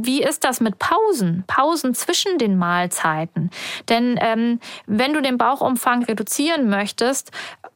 [0.01, 1.43] wie ist das mit Pausen?
[1.45, 3.49] Pausen zwischen den Mahlzeiten.
[3.89, 7.31] Denn ähm, wenn du den Bauchumfang reduzieren möchtest,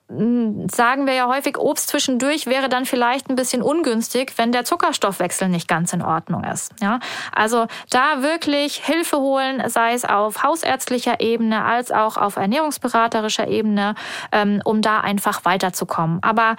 [0.07, 5.49] sagen wir ja häufig, Obst zwischendurch wäre dann vielleicht ein bisschen ungünstig, wenn der Zuckerstoffwechsel
[5.49, 6.73] nicht ganz in Ordnung ist.
[6.79, 6.99] Ja,
[7.31, 13.95] also da wirklich Hilfe holen, sei es auf hausärztlicher Ebene als auch auf ernährungsberaterischer Ebene,
[14.31, 16.19] ähm, um da einfach weiterzukommen.
[16.21, 16.55] Aber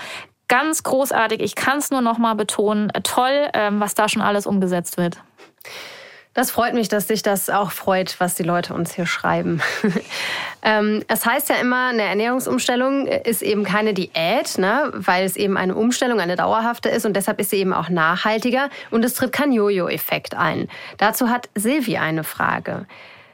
[0.49, 4.47] ganz großartig, ich kann es nur noch mal betonen, toll, ähm, was da schon alles
[4.47, 5.19] umgesetzt wird.
[6.37, 9.63] Das freut mich, dass dich das auch freut, was die Leute uns hier schreiben.
[10.63, 14.93] ähm, es heißt ja immer, eine Ernährungsumstellung ist eben keine Diät, ne?
[14.93, 18.69] weil es eben eine Umstellung, eine dauerhafte ist und deshalb ist sie eben auch nachhaltiger
[18.91, 20.69] und es tritt kein Jojo-Effekt ein.
[20.99, 22.85] Dazu hat Silvi eine Frage.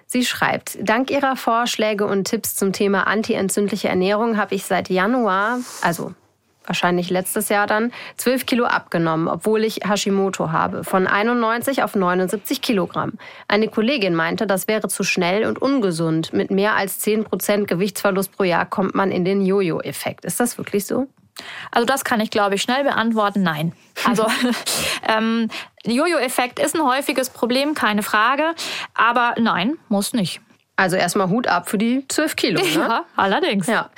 [0.07, 5.59] Sie schreibt, dank ihrer Vorschläge und Tipps zum Thema antientzündliche Ernährung habe ich seit Januar,
[5.81, 6.15] also
[6.67, 12.63] wahrscheinlich letztes Jahr dann, 12 Kilo abgenommen, obwohl ich Hashimoto habe, von 91 auf 79
[12.63, 13.13] Kilogramm.
[13.49, 16.33] Eine Kollegin meinte, das wäre zu schnell und ungesund.
[16.33, 20.25] Mit mehr als 10 Prozent Gewichtsverlust pro Jahr kommt man in den Jojo-Effekt.
[20.25, 21.09] Ist das wirklich so?
[21.71, 23.43] Also das kann ich, glaube ich, schnell beantworten.
[23.43, 23.73] Nein.
[24.05, 24.27] Also
[25.09, 25.49] ähm,
[25.85, 28.55] Jojo-Effekt ist ein häufiges Problem, keine Frage.
[28.95, 30.41] Aber nein, muss nicht.
[30.77, 32.63] Also erstmal Hut ab für die 12 Kilo.
[32.63, 32.69] Ne?
[32.75, 33.67] Ja, allerdings.
[33.67, 33.91] Ja.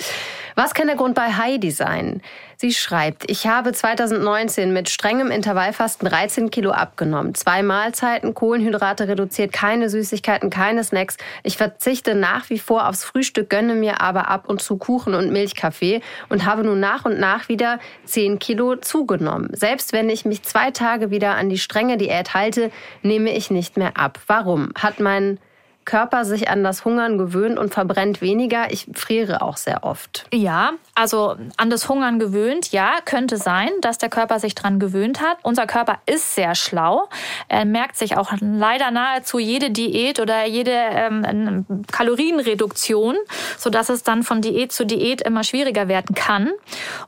[0.54, 2.22] Was kann der Grund bei Heidi sein?
[2.56, 7.34] Sie schreibt, ich habe 2019 mit strengem Intervallfasten 13 Kilo abgenommen.
[7.34, 11.16] Zwei Mahlzeiten, Kohlenhydrate reduziert, keine Süßigkeiten, keine Snacks.
[11.42, 15.32] Ich verzichte nach wie vor aufs Frühstück, gönne mir aber ab und zu Kuchen und
[15.32, 19.50] Milchkaffee und habe nun nach und nach wieder 10 Kilo zugenommen.
[19.52, 22.70] Selbst wenn ich mich zwei Tage wieder an die strenge Diät halte,
[23.02, 24.20] nehme ich nicht mehr ab.
[24.26, 24.70] Warum?
[24.76, 25.38] Hat mein
[25.84, 28.72] Körper sich an das Hungern gewöhnt und verbrennt weniger.
[28.72, 30.26] Ich friere auch sehr oft.
[30.32, 35.20] Ja, also an das Hungern gewöhnt, ja, könnte sein, dass der Körper sich dran gewöhnt
[35.20, 35.38] hat.
[35.42, 37.08] Unser Körper ist sehr schlau.
[37.48, 43.16] Er merkt sich auch leider nahezu jede Diät oder jede ähm, Kalorienreduktion,
[43.58, 46.50] sodass es dann von Diät zu Diät immer schwieriger werden kann.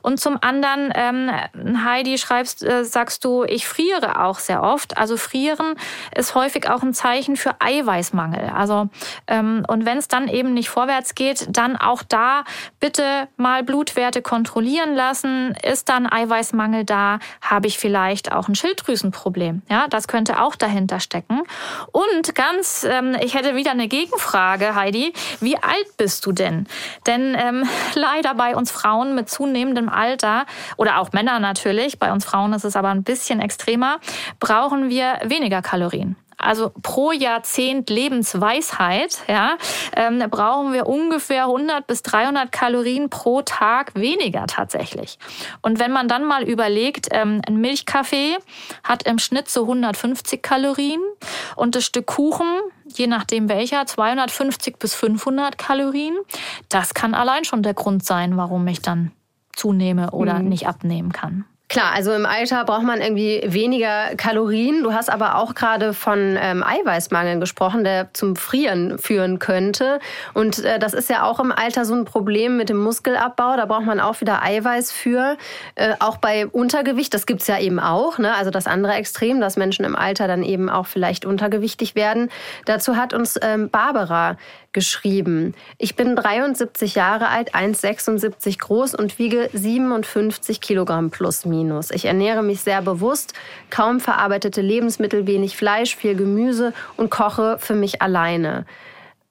[0.01, 4.97] Und zum anderen, ähm, Heidi, schreibst, äh, sagst du, ich friere auch sehr oft.
[4.97, 5.75] Also frieren
[6.15, 8.51] ist häufig auch ein Zeichen für Eiweißmangel.
[8.53, 8.89] Also also
[9.27, 12.43] ähm, und wenn es dann eben nicht vorwärts geht, dann auch da
[12.79, 15.55] bitte mal Blutwerte kontrollieren lassen.
[15.63, 17.19] Ist dann Eiweißmangel da?
[17.41, 19.61] Habe ich vielleicht auch ein Schilddrüsenproblem?
[19.69, 21.43] Ja, das könnte auch dahinter stecken.
[21.91, 25.13] Und ganz, ähm, ich hätte wieder eine Gegenfrage, Heidi.
[25.39, 26.67] Wie alt bist du denn?
[27.05, 27.63] Denn ähm,
[27.95, 30.45] leider bei uns Frauen mit zunehmendem Alter
[30.75, 33.99] oder auch Männer natürlich, bei uns Frauen ist es aber ein bisschen extremer,
[34.39, 39.57] brauchen wir weniger Kalorien also pro Jahrzehnt Lebensweisheit, ja,
[39.95, 45.17] ähm, brauchen wir ungefähr 100 bis 300 Kalorien pro Tag weniger tatsächlich.
[45.61, 48.37] Und wenn man dann mal überlegt, ähm, ein Milchkaffee
[48.83, 51.01] hat im Schnitt so 150 Kalorien
[51.55, 52.47] und das Stück Kuchen,
[52.85, 56.15] je nachdem welcher, 250 bis 500 Kalorien,
[56.69, 59.11] das kann allein schon der Grund sein, warum ich dann
[59.55, 60.49] zunehme oder mhm.
[60.49, 61.45] nicht abnehmen kann.
[61.69, 64.83] Klar, also im Alter braucht man irgendwie weniger Kalorien.
[64.83, 69.99] Du hast aber auch gerade von ähm, Eiweißmangel gesprochen, der zum Frieren führen könnte.
[70.33, 73.57] Und äh, das ist ja auch im Alter so ein Problem mit dem Muskelabbau.
[73.57, 75.35] Da braucht man auch wieder Eiweiß für.
[75.75, 78.17] Äh, auch bei Untergewicht, das gibt's ja eben auch.
[78.17, 78.33] Ne?
[78.33, 82.29] Also das andere Extrem, dass Menschen im Alter dann eben auch vielleicht untergewichtig werden.
[82.63, 84.37] Dazu hat uns ähm, Barbara
[84.77, 85.55] geschrieben.
[85.79, 91.89] Ich bin 73 Jahre alt, 1,76 groß und wiege 57 Kilogramm plus minus.
[91.89, 93.33] Ich ernähre mich sehr bewusst,
[93.71, 98.67] kaum verarbeitete Lebensmittel, wenig Fleisch, viel Gemüse und koche für mich alleine.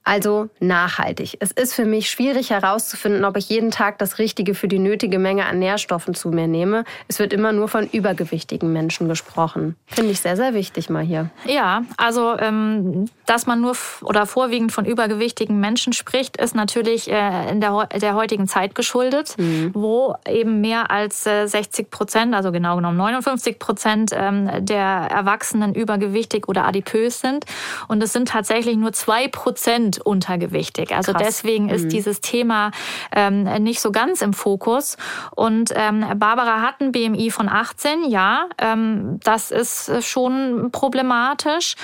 [0.06, 1.36] Also nachhaltig.
[1.40, 5.18] Es ist für mich schwierig herauszufinden, ob ich jeden Tag das Richtige für die nötige
[5.18, 6.84] Menge an Nährstoffen zu mir nehme.
[7.08, 9.74] Es wird immer nur von übergewichtigen Menschen gesprochen.
[9.86, 11.30] Finde ich sehr, sehr wichtig mal hier.
[11.44, 17.50] Ja, also ähm, dass man nur oder vorwiegend von übergewichtigen Menschen spricht, ist natürlich äh,
[17.50, 19.72] in der, der heutigen Zeit geschuldet, mhm.
[19.74, 25.74] wo eben mehr als äh, 60 Prozent, also genau genommen 59 Prozent ähm, der Erwachsenen
[25.74, 27.44] übergewichtig oder adipös sind.
[27.88, 30.94] Und es sind tatsächlich nur zwei Prozent untergewichtig.
[30.94, 31.22] Also Krass.
[31.24, 31.88] deswegen ist mhm.
[31.90, 32.70] dieses Thema
[33.12, 34.96] ähm, nicht so ganz im Fokus.
[35.34, 41.76] Und ähm, Barbara hat ein BMI von 18, ja, ähm, das ist schon problematisch.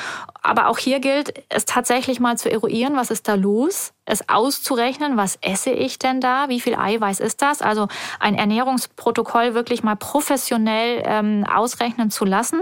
[0.43, 5.17] Aber auch hier gilt es tatsächlich mal zu eruieren, was ist da los es auszurechnen,
[5.17, 7.63] was esse ich denn da, wie viel Eiweiß ist das?
[7.63, 7.87] Also
[8.19, 12.61] ein Ernährungsprotokoll wirklich mal professionell ähm, ausrechnen zu lassen,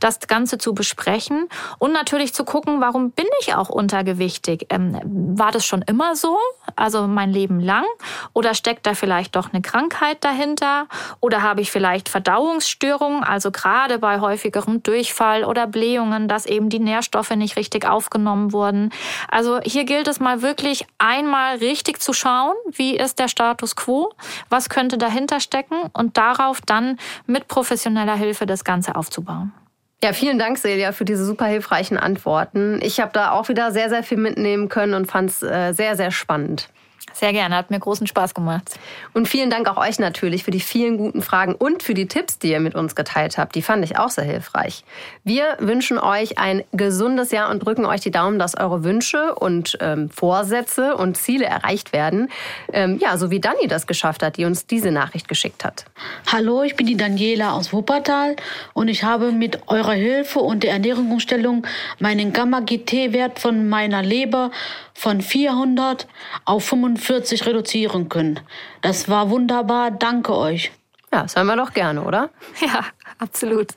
[0.00, 4.66] das Ganze zu besprechen und natürlich zu gucken, warum bin ich auch untergewichtig?
[4.70, 6.38] Ähm, war das schon immer so,
[6.74, 7.84] also mein Leben lang?
[8.32, 10.88] Oder steckt da vielleicht doch eine Krankheit dahinter?
[11.20, 16.78] Oder habe ich vielleicht Verdauungsstörungen, also gerade bei häufigerem Durchfall oder Blähungen, dass eben die
[16.78, 18.90] Nährstoffe nicht richtig aufgenommen wurden?
[19.30, 23.76] Also hier gilt es mal wirklich wirklich einmal richtig zu schauen, wie ist der Status
[23.76, 24.12] quo,
[24.48, 29.52] was könnte dahinter stecken und darauf dann mit professioneller Hilfe das Ganze aufzubauen.
[30.02, 32.78] Ja, vielen Dank, Celia, für diese super hilfreichen Antworten.
[32.82, 35.96] Ich habe da auch wieder sehr, sehr viel mitnehmen können und fand es äh, sehr,
[35.96, 36.68] sehr spannend.
[37.18, 38.78] Sehr gerne, hat mir großen Spaß gemacht.
[39.12, 42.38] Und vielen Dank auch euch natürlich für die vielen guten Fragen und für die Tipps,
[42.38, 43.56] die ihr mit uns geteilt habt.
[43.56, 44.84] Die fand ich auch sehr hilfreich.
[45.24, 49.76] Wir wünschen euch ein gesundes Jahr und drücken euch die Daumen, dass eure Wünsche und
[49.80, 52.30] ähm, Vorsätze und Ziele erreicht werden.
[52.72, 55.86] Ähm, ja, so wie Dani das geschafft hat, die uns diese Nachricht geschickt hat.
[56.30, 58.36] Hallo, ich bin die Daniela aus Wuppertal
[58.74, 61.66] und ich habe mit eurer Hilfe und der Ernährungsumstellung
[61.98, 64.52] meinen Gamma-GT-Wert von meiner Leber
[64.94, 66.06] von 400
[66.44, 68.40] auf 45 reduzieren können.
[68.82, 69.90] Das war wunderbar.
[69.90, 70.72] Danke euch.
[71.12, 72.30] Ja, das hören wir doch gerne, oder?
[72.60, 72.84] Ja,
[73.18, 73.68] absolut.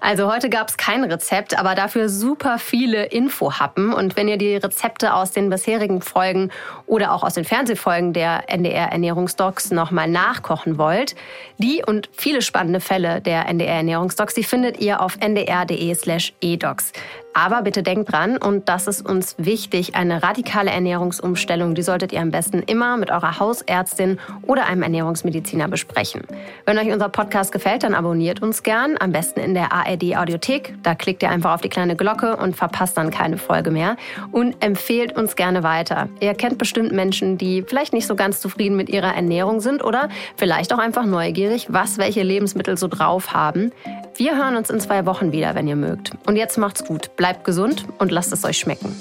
[0.00, 3.92] Also heute gab es kein Rezept, aber dafür super viele Infohappen.
[3.92, 6.50] Und wenn ihr die Rezepte aus den bisherigen Folgen
[6.86, 11.16] oder auch aus den Fernsehfolgen der NDR Ernährungsdocs nochmal nachkochen wollt,
[11.58, 16.92] die und viele spannende Fälle der NDR Ernährungsdocs, die findet ihr auf ndr.de slash edocs.
[17.38, 22.20] Aber bitte denkt dran, und das ist uns wichtig, eine radikale Ernährungsumstellung, die solltet ihr
[22.20, 26.22] am besten immer mit eurer Hausärztin oder einem Ernährungsmediziner besprechen.
[26.66, 30.74] Wenn euch unser Podcast gefällt, dann abonniert uns gern, am besten in der ARD Audiothek.
[30.82, 33.96] Da klickt ihr einfach auf die kleine Glocke und verpasst dann keine Folge mehr.
[34.32, 36.08] Und empfehlt uns gerne weiter.
[36.18, 40.08] Ihr kennt bestimmt Menschen, die vielleicht nicht so ganz zufrieden mit ihrer Ernährung sind oder
[40.36, 43.70] vielleicht auch einfach neugierig, was welche Lebensmittel so drauf haben.
[44.16, 46.10] Wir hören uns in zwei Wochen wieder, wenn ihr mögt.
[46.26, 47.10] Und jetzt macht's gut.
[47.28, 48.96] Bleibt gesund und lasst es euch schmecken.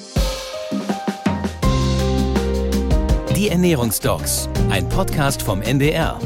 [3.38, 6.20] Die Ernährungsdocs, ein Podcast vom NDR.